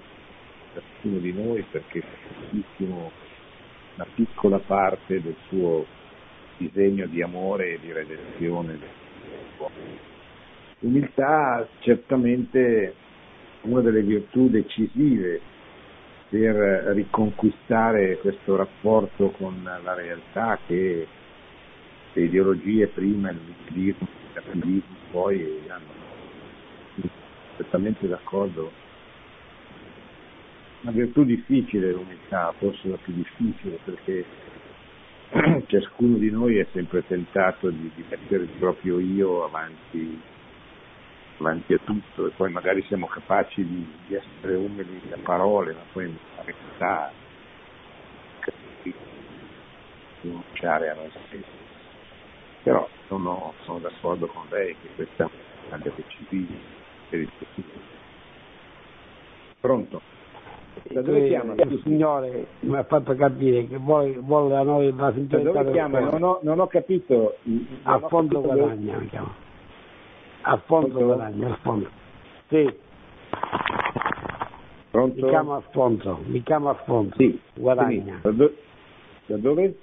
ciascuno 0.73 1.19
di 1.19 1.31
noi 1.31 1.63
perché 1.69 2.01
facessimo 2.01 3.11
una 3.95 4.07
piccola 4.13 4.59
parte 4.59 5.21
del 5.21 5.35
suo 5.47 5.85
disegno 6.57 7.05
di 7.07 7.21
amore 7.21 7.73
e 7.73 7.79
di 7.79 7.91
redenzione. 7.91 8.79
L'umiltà 10.79 11.67
certamente 11.79 12.93
una 13.61 13.81
delle 13.81 14.01
virtù 14.01 14.49
decisive 14.49 15.41
per 16.29 16.55
riconquistare 16.93 18.17
questo 18.17 18.55
rapporto 18.55 19.29
con 19.31 19.61
la 19.63 19.93
realtà 19.93 20.59
che 20.67 21.07
le 22.13 22.21
ideologie 22.21 22.87
prima, 22.87 23.29
il 23.31 23.39
nichilismo, 23.45 24.07
il 24.07 24.33
capitalismo 24.33 24.95
poi 25.11 25.61
hanno 25.67 26.04
assolutamente 27.75 28.07
d'accordo. 28.07 28.71
Una 30.81 30.91
virtù 30.91 31.23
difficile 31.23 31.91
l'umiltà, 31.91 32.53
forse 32.57 32.87
la 32.87 32.97
più 32.97 33.13
difficile 33.13 33.79
perché 33.83 34.25
ciascuno 35.67 36.17
di 36.17 36.29
noi 36.29 36.57
è 36.57 36.67
sempre 36.71 37.05
tentato 37.05 37.69
di, 37.69 37.91
di 37.95 38.05
mettere 38.07 38.43
il 38.43 38.49
proprio 38.59 38.99
io 38.99 39.43
avanti, 39.45 40.21
avanti, 41.39 41.73
a 41.73 41.79
tutto 41.83 42.27
e 42.27 42.29
poi 42.31 42.51
magari 42.51 42.83
siamo 42.83 43.07
capaci 43.07 43.65
di, 43.65 43.87
di 44.07 44.15
essere 44.15 44.55
umili 44.55 45.01
a 45.11 45.17
parole, 45.17 45.73
ma 45.73 45.81
poi 45.91 46.05
in 46.05 46.17
realtà 46.43 47.11
rinunciare 50.21 50.89
a 50.89 50.93
noi 50.93 51.09
stessi. 51.25 51.63
Però 52.61 52.87
sono, 53.07 53.53
sono 53.63 53.79
d'accordo 53.79 54.27
con 54.27 54.43
lei 54.49 54.75
che 54.81 54.89
questa 54.95 55.25
è 55.25 55.29
una 55.73 55.81
civile 56.07 56.75
per 57.09 57.19
il 57.19 57.29
futuro. 57.37 57.54
Pronto? 59.65 60.01
Da 60.91 61.01
dove 61.01 61.27
chiama? 61.27 61.53
Il 61.55 61.81
Signore 61.83 62.47
mi 62.59 62.75
ha 62.77 62.83
fatto 62.83 63.15
capire 63.15 63.65
che 63.67 63.77
vuole, 63.77 64.11
vuole 64.19 64.49
da 64.49 64.61
noi 64.61 64.93
la 64.95 65.11
sincerità. 65.13 65.51
Da 65.51 65.59
dove 65.63 65.71
chiama? 65.71 65.99
Non 66.01 66.21
ho, 66.21 66.39
non 66.43 66.59
ho 66.59 66.67
capito. 66.67 67.37
Non 67.43 67.67
a 67.83 67.95
ho 67.95 68.07
fondo 68.07 68.41
capito 68.41 68.55
guadagna 68.55 68.91
dove... 68.91 69.03
mi 69.03 69.09
chiama. 69.09 69.33
A 70.41 70.57
fondo 70.57 70.87
Pronto? 70.89 71.05
guadagna, 71.05 71.47
a 71.49 71.57
fondo. 71.61 71.89
Sì. 72.49 72.73
Pronto? 74.91 75.21
Mi 75.25 75.29
chiamo 75.29 75.55
Alfonso, 75.55 76.19
mi 76.25 76.43
chiamo 76.43 76.69
Alfonso. 76.69 77.15
Sì. 77.17 77.39
Guadagna. 77.55 78.19
Da, 78.21 78.31
do... 78.31 78.53
da 79.25 79.37
dove? 79.37 79.77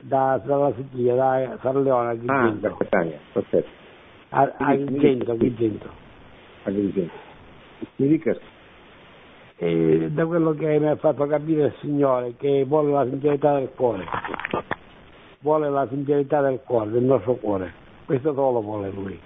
Da, 0.00 0.40
dalla 0.44 0.72
Sicilia, 0.74 1.14
da 1.14 1.58
San 1.62 1.82
Leone, 1.82 2.10
Agrigento. 2.10 2.66
Ah, 2.66 2.70
da 2.70 2.76
Catania, 2.76 3.18
perfetto. 3.32 3.68
A, 4.30 4.52
Agrigento, 4.58 5.30
Agrigento. 5.32 5.88
Agrigento. 6.64 7.14
Mi 7.96 8.08
dica 8.08 8.36
e 9.60 10.08
da 10.12 10.24
quello 10.24 10.52
che 10.52 10.78
mi 10.78 10.86
ha 10.86 10.94
fatto 10.96 11.26
capire 11.26 11.66
il 11.66 11.74
Signore, 11.80 12.34
che 12.36 12.64
vuole 12.64 12.92
la 12.92 13.04
sincerità 13.08 13.58
del 13.58 13.70
cuore, 13.74 14.04
vuole 15.40 15.68
la 15.68 15.86
sincerità 15.88 16.40
del 16.42 16.60
cuore, 16.64 16.90
del 16.90 17.02
nostro 17.02 17.34
cuore, 17.34 17.72
questo 18.04 18.32
solo 18.34 18.60
vuole 18.60 18.90
Lui. 18.90 19.18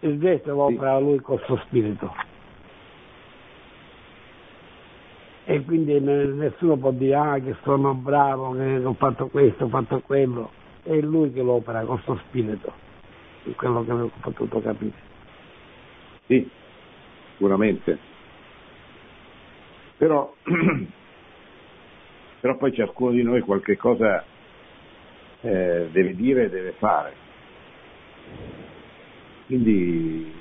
Il 0.00 0.20
resto 0.20 0.52
lo 0.54 0.64
opera 0.64 0.98
Lui 0.98 1.20
col 1.20 1.40
suo 1.44 1.56
spirito. 1.66 2.12
E 5.44 5.64
quindi 5.64 6.00
nessuno 6.00 6.76
può 6.76 6.90
dire 6.90 7.14
ah, 7.14 7.38
che 7.38 7.54
sono 7.62 7.94
bravo, 7.94 8.56
che 8.56 8.84
ho 8.84 8.94
fatto 8.94 9.28
questo, 9.28 9.66
ho 9.66 9.68
fatto 9.68 10.00
quello, 10.00 10.50
è 10.82 10.98
Lui 11.00 11.32
che 11.32 11.42
lo 11.42 11.52
opera 11.52 11.82
col 11.82 12.00
suo 12.00 12.16
spirito, 12.26 12.72
è 13.44 13.54
quello 13.54 13.84
che 13.84 13.92
ho 13.92 14.10
potuto 14.20 14.60
capire. 14.60 15.08
Sì, 16.26 16.48
sicuramente 17.32 18.09
però, 20.00 20.34
però 22.40 22.56
poi 22.56 22.72
ciascuno 22.72 23.10
di 23.10 23.22
noi 23.22 23.42
qualche 23.42 23.76
cosa 23.76 24.24
eh, 25.42 25.88
deve 25.92 26.14
dire 26.14 26.44
e 26.44 26.48
deve 26.48 26.72
fare. 26.78 27.12
Quindi 29.44 30.32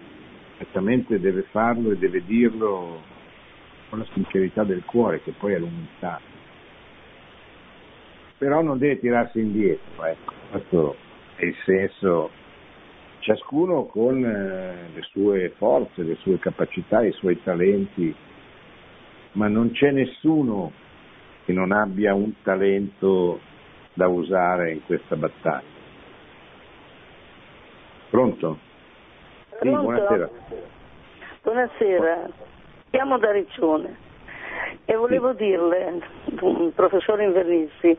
certamente 0.56 1.20
deve 1.20 1.42
farlo 1.52 1.92
e 1.92 1.98
deve 1.98 2.24
dirlo 2.24 3.02
con 3.90 4.00
la 4.00 4.06
sincerità 4.14 4.64
del 4.64 4.86
cuore, 4.86 5.22
che 5.22 5.34
poi 5.38 5.52
è 5.52 5.60
l'umiltà. 5.60 6.22
Però 8.38 8.62
non 8.62 8.78
deve 8.78 8.98
tirarsi 9.02 9.40
indietro, 9.42 10.06
ecco. 10.06 10.34
questo 10.52 10.96
è 11.36 11.44
il 11.44 11.56
senso, 11.66 12.30
ciascuno 13.20 13.88
con 13.88 14.24
eh, 14.24 14.88
le 14.94 15.02
sue 15.02 15.50
forze, 15.58 16.04
le 16.04 16.16
sue 16.16 16.40
capacità, 16.40 17.04
i 17.04 17.12
suoi 17.12 17.44
talenti, 17.44 18.16
ma 19.40 19.48
non 19.48 19.72
c'è 19.72 19.92
nessuno 19.92 20.74
che 21.46 21.54
non 21.54 21.72
abbia 21.72 22.14
un 22.14 22.34
talento 22.44 23.40
da 23.94 24.10
usare 24.10 24.74
in 24.74 24.84
questa 24.84 25.16
battaglia. 25.16 25.78
Pronto? 28.10 28.60
Sì, 29.52 29.56
Pronto? 29.60 29.82
buonasera. 29.82 30.30
Buonasera, 31.42 32.30
chiamo 32.90 33.18
da 33.18 33.32
Riccione 33.32 33.96
e 34.84 34.96
volevo 34.96 35.32
sì. 35.32 35.46
dirle, 35.46 36.02
professore 36.76 37.24
Invernissi, 37.24 37.98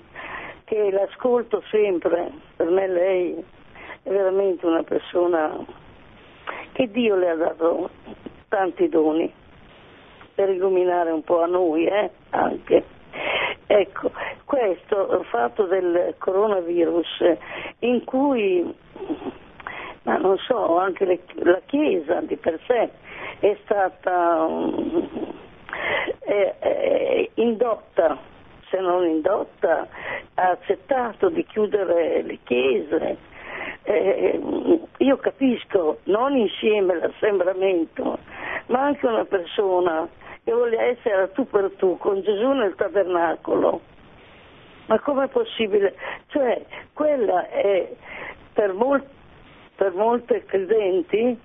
che 0.65 0.91
l'ascolto 0.91 1.63
sempre, 1.71 2.33
per 2.55 2.69
me 2.69 2.87
lei 2.87 3.45
è 4.03 4.11
veramente 4.11 4.67
una 4.67 4.83
persona 4.83 5.57
che 6.73 6.91
Dio 6.91 7.17
le 7.17 7.31
ha 7.31 7.35
dato 7.35 7.89
tanti 8.49 8.91
doni 8.91 9.40
per 10.35 10.49
illuminare 10.51 11.11
un 11.11 11.23
po' 11.23 11.43
a 11.43 11.47
noi 11.47 11.87
eh, 11.87 12.11
anche. 12.31 12.85
Ecco, 13.67 14.11
questo 14.45 15.25
fatto 15.31 15.65
del 15.65 16.15
coronavirus 16.19 17.37
in 17.81 18.05
cui, 18.05 18.75
ma 20.03 20.17
non 20.17 20.37
so, 20.39 20.79
anche 20.79 21.05
le, 21.05 21.21
la 21.35 21.61
Chiesa 21.67 22.21
di 22.21 22.37
per 22.37 22.59
sé 22.67 22.91
è 23.39 23.57
stata 23.63 24.43
um, 24.43 25.09
è, 26.19 26.57
è 26.59 27.29
indotta, 27.35 28.19
se 28.69 28.81
non 28.81 29.07
indotta, 29.07 29.89
ha 30.35 30.51
accettato 30.51 31.29
di 31.29 31.45
chiudere 31.45 32.23
le 32.23 32.39
chiese. 32.45 33.29
Eh, 33.83 34.41
io 34.99 35.17
capisco, 35.17 35.99
non 36.05 36.37
insieme 36.37 36.99
l'assembramento, 36.99 38.19
ma 38.67 38.83
anche 38.83 39.07
una 39.07 39.25
persona 39.25 40.09
che 40.45 40.53
voglia 40.53 40.83
essere 40.83 41.23
a 41.23 41.29
tu 41.29 41.47
per 41.47 41.73
tu 41.77 41.97
con 41.99 42.21
Gesù 42.23 42.51
nel 42.53 42.75
tabernacolo. 42.75 43.81
Ma 44.87 44.99
com'è 45.01 45.29
possibile? 45.29 45.95
Cioè, 46.29 46.65
quella 46.93 47.49
è 47.49 47.89
per, 48.53 48.73
mol- 48.73 49.07
per 49.77 49.93
molte 49.95 50.45
credenti 50.45 51.39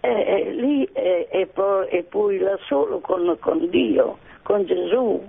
è, 0.00 0.06
è 0.06 0.50
lì 0.50 0.88
è, 0.92 1.28
è, 1.28 1.46
poi, 1.46 1.88
è 1.88 2.02
poi 2.02 2.38
là 2.38 2.56
solo 2.66 3.00
con, 3.00 3.36
con 3.40 3.68
Dio, 3.70 4.18
con 4.42 4.64
Gesù 4.64 5.22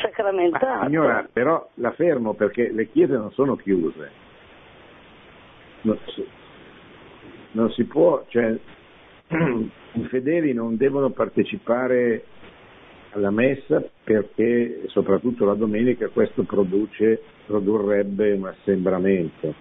sacramentato. 0.00 0.66
Ma, 0.66 0.86
signora, 0.86 1.28
però 1.30 1.68
la 1.74 1.90
fermo 1.92 2.34
perché 2.34 2.70
le 2.72 2.88
chiese 2.88 3.14
non 3.14 3.30
sono 3.32 3.56
chiuse. 3.56 4.10
Non 5.82 5.98
si, 6.06 6.24
non 7.52 7.70
si 7.72 7.84
può, 7.84 8.24
cioè, 8.28 8.56
i 9.28 10.04
fedeli 10.08 10.52
non 10.52 10.76
devono 10.76 11.10
partecipare 11.10 12.24
alla 13.10 13.30
messa 13.30 13.82
perché 14.04 14.84
soprattutto 14.86 15.44
la 15.44 15.54
domenica 15.54 16.08
questo 16.08 16.44
produce, 16.44 17.22
produrrebbe 17.46 18.32
un 18.32 18.46
assembramento. 18.46 19.54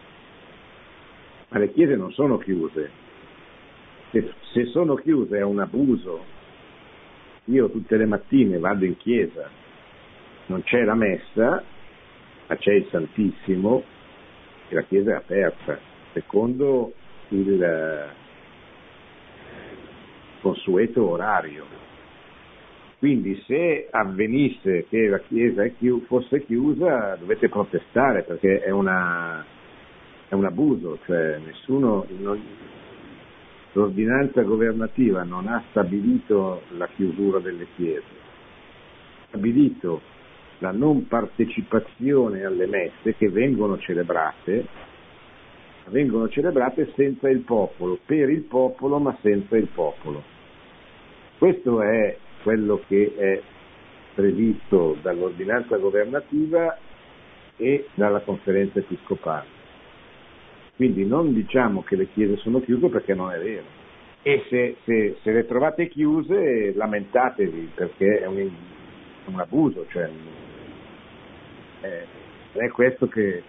Ma 1.49 1.59
le 1.59 1.71
chiese 1.71 1.95
non 1.95 2.11
sono 2.11 2.37
chiuse. 2.37 2.89
Se, 4.11 4.33
se 4.53 4.65
sono 4.67 4.95
chiuse 4.95 5.37
è 5.37 5.43
un 5.43 5.59
abuso. 5.59 6.39
Io 7.45 7.69
tutte 7.69 7.97
le 7.97 8.05
mattine 8.05 8.59
vado 8.59 8.85
in 8.85 8.95
chiesa, 8.97 9.49
non 10.45 10.63
c'è 10.63 10.83
la 10.83 10.95
messa, 10.95 11.63
ma 12.47 12.55
c'è 12.55 12.73
il 12.73 12.87
Santissimo 12.89 13.83
e 14.69 14.75
la 14.75 14.83
chiesa 14.83 15.11
è 15.11 15.15
aperta, 15.15 15.79
secondo 16.13 16.93
il, 17.29 18.09
consueto 20.41 21.07
orario. 21.07 21.79
Quindi 22.97 23.41
se 23.47 23.87
avvenisse 23.89 24.85
che 24.89 25.07
la 25.07 25.19
Chiesa 25.19 25.63
fosse 26.05 26.43
chiusa 26.45 27.15
dovete 27.15 27.49
protestare 27.49 28.23
perché 28.23 28.59
è, 28.59 28.69
una, 28.69 29.43
è 30.27 30.33
un 30.33 30.45
abuso, 30.45 30.99
cioè 31.05 31.39
nessuno, 31.43 32.05
non, 32.19 32.39
l'ordinanza 33.73 34.41
governativa 34.43 35.23
non 35.23 35.47
ha 35.47 35.63
stabilito 35.69 36.63
la 36.77 36.87
chiusura 36.95 37.39
delle 37.39 37.67
chiese, 37.75 38.03
ha 38.03 39.25
stabilito 39.29 40.01
la 40.59 40.71
non 40.71 41.07
partecipazione 41.07 42.43
alle 42.43 42.67
messe 42.67 43.15
che 43.15 43.29
vengono 43.29 43.79
celebrate, 43.79 44.89
vengono 45.87 46.29
celebrate 46.29 46.91
senza 46.95 47.29
il 47.29 47.39
popolo, 47.39 47.99
per 48.05 48.29
il 48.29 48.41
popolo 48.41 48.99
ma 48.99 49.17
senza 49.21 49.57
il 49.57 49.67
popolo. 49.67 50.23
Questo 51.37 51.81
è 51.81 52.17
quello 52.43 52.81
che 52.87 53.13
è 53.15 53.41
previsto 54.13 54.97
dall'ordinanza 55.01 55.77
governativa 55.77 56.77
e 57.57 57.87
dalla 57.93 58.19
conferenza 58.21 58.79
episcopale. 58.79 59.59
Quindi 60.75 61.05
non 61.05 61.33
diciamo 61.33 61.83
che 61.83 61.95
le 61.95 62.07
chiese 62.11 62.37
sono 62.37 62.59
chiuse 62.59 62.87
perché 62.87 63.13
non 63.13 63.31
è 63.31 63.39
vero. 63.39 63.79
E 64.23 64.45
se, 64.49 64.77
se, 64.83 65.17
se 65.21 65.31
le 65.31 65.45
trovate 65.45 65.87
chiuse 65.87 66.73
lamentatevi 66.73 67.71
perché 67.73 68.19
è 68.19 68.25
un, 68.25 68.49
un 69.25 69.39
abuso, 69.39 69.85
cioè, 69.89 70.09
è, 71.81 72.03
è, 72.53 72.67
questo 72.69 73.07
che 73.07 73.43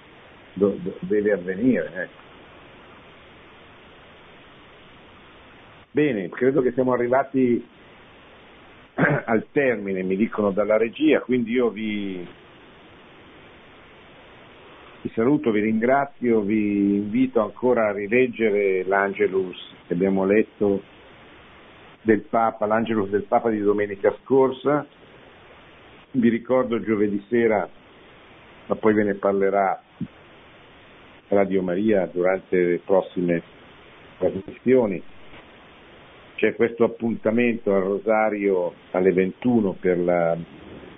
do, 0.54 0.76
do, 0.82 0.96
deve 1.00 1.32
avvenire. 1.32 1.90
Ecco. 1.94 2.20
Bene, 5.90 6.28
credo 6.30 6.62
che 6.62 6.72
siamo 6.72 6.92
arrivati 6.92 7.62
al 9.26 9.46
termine, 9.52 10.02
mi 10.02 10.16
dicono 10.16 10.50
dalla 10.50 10.78
regia, 10.78 11.20
quindi 11.20 11.52
io 11.52 11.68
vi, 11.68 12.26
vi 15.02 15.10
saluto, 15.14 15.50
vi 15.50 15.60
ringrazio, 15.60 16.40
vi 16.40 16.96
invito 16.96 17.42
ancora 17.42 17.88
a 17.88 17.92
rileggere 17.92 18.84
l'Angelus 18.84 19.74
che 19.86 19.92
abbiamo 19.92 20.24
letto 20.24 20.82
del 22.00 22.22
Papa, 22.22 22.64
l'Angelus 22.64 23.10
del 23.10 23.24
Papa 23.24 23.50
di 23.50 23.60
domenica 23.60 24.16
scorsa. 24.22 24.86
Vi 26.12 26.28
ricordo 26.28 26.80
giovedì 26.80 27.22
sera, 27.28 27.68
ma 28.66 28.74
poi 28.76 28.94
ve 28.94 29.04
ne 29.04 29.14
parlerà 29.14 29.82
Radio 31.32 31.62
Maria 31.62 32.06
durante 32.12 32.56
le 32.56 32.80
prossime 32.84 33.42
trasmissioni. 34.18 35.02
C'è 36.34 36.54
questo 36.54 36.84
appuntamento 36.84 37.74
al 37.74 37.82
Rosario 37.82 38.74
alle 38.90 39.12
21 39.12 39.72
per 39.80 39.98
la, 39.98 40.36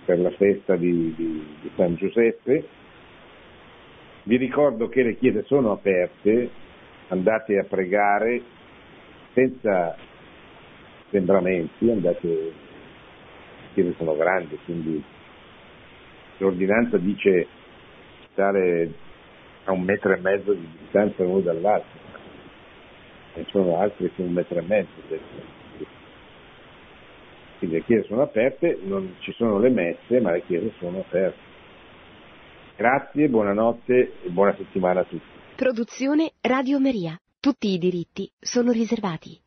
per 0.04 0.18
la 0.18 0.30
festa 0.32 0.74
di, 0.74 1.14
di, 1.14 1.46
di 1.60 1.70
San 1.76 1.94
Giuseppe. 1.94 2.66
Vi 4.24 4.36
ricordo 4.36 4.88
che 4.88 5.04
le 5.04 5.16
chiese 5.18 5.44
sono 5.44 5.70
aperte, 5.70 6.50
andate 7.08 7.58
a 7.58 7.64
pregare 7.64 8.42
senza 9.34 9.96
sembramenti, 11.10 11.90
andate, 11.90 12.26
le 12.26 12.52
chiese 13.74 13.94
sono 13.98 14.16
grandi, 14.16 14.58
quindi 14.64 15.00
l'ordinanza 16.38 16.96
dice 16.96 17.46
stare 18.32 18.90
a 19.64 19.72
un 19.72 19.82
metro 19.82 20.12
e 20.12 20.20
mezzo 20.20 20.52
di 20.52 20.68
distanza 20.80 21.22
l'uno 21.22 21.40
dall'altro, 21.40 21.98
ne 23.34 23.44
sono 23.48 23.78
altri 23.78 24.12
che 24.14 24.22
un 24.22 24.32
metro 24.32 24.58
e 24.58 24.62
mezzo. 24.62 24.90
Quindi 27.58 27.76
le 27.76 27.84
chiese 27.84 28.06
sono 28.06 28.22
aperte, 28.22 28.78
non 28.82 29.16
ci 29.20 29.32
sono 29.32 29.58
le 29.58 29.70
messe, 29.70 30.20
ma 30.20 30.32
le 30.32 30.42
chiese 30.44 30.72
sono 30.78 31.00
aperte. 31.00 31.52
Grazie, 32.76 33.28
buonanotte 33.28 34.12
e 34.24 34.28
buona 34.30 34.54
settimana 34.56 35.00
a 35.00 35.04
tutti. 35.04 35.24
Produzione 35.56 36.32
Radio 36.40 36.80
Maria. 36.80 37.18
Tutti 37.38 37.68
i 37.68 37.78
diritti 37.78 38.30
sono 38.40 38.72
riservati. 38.72 39.44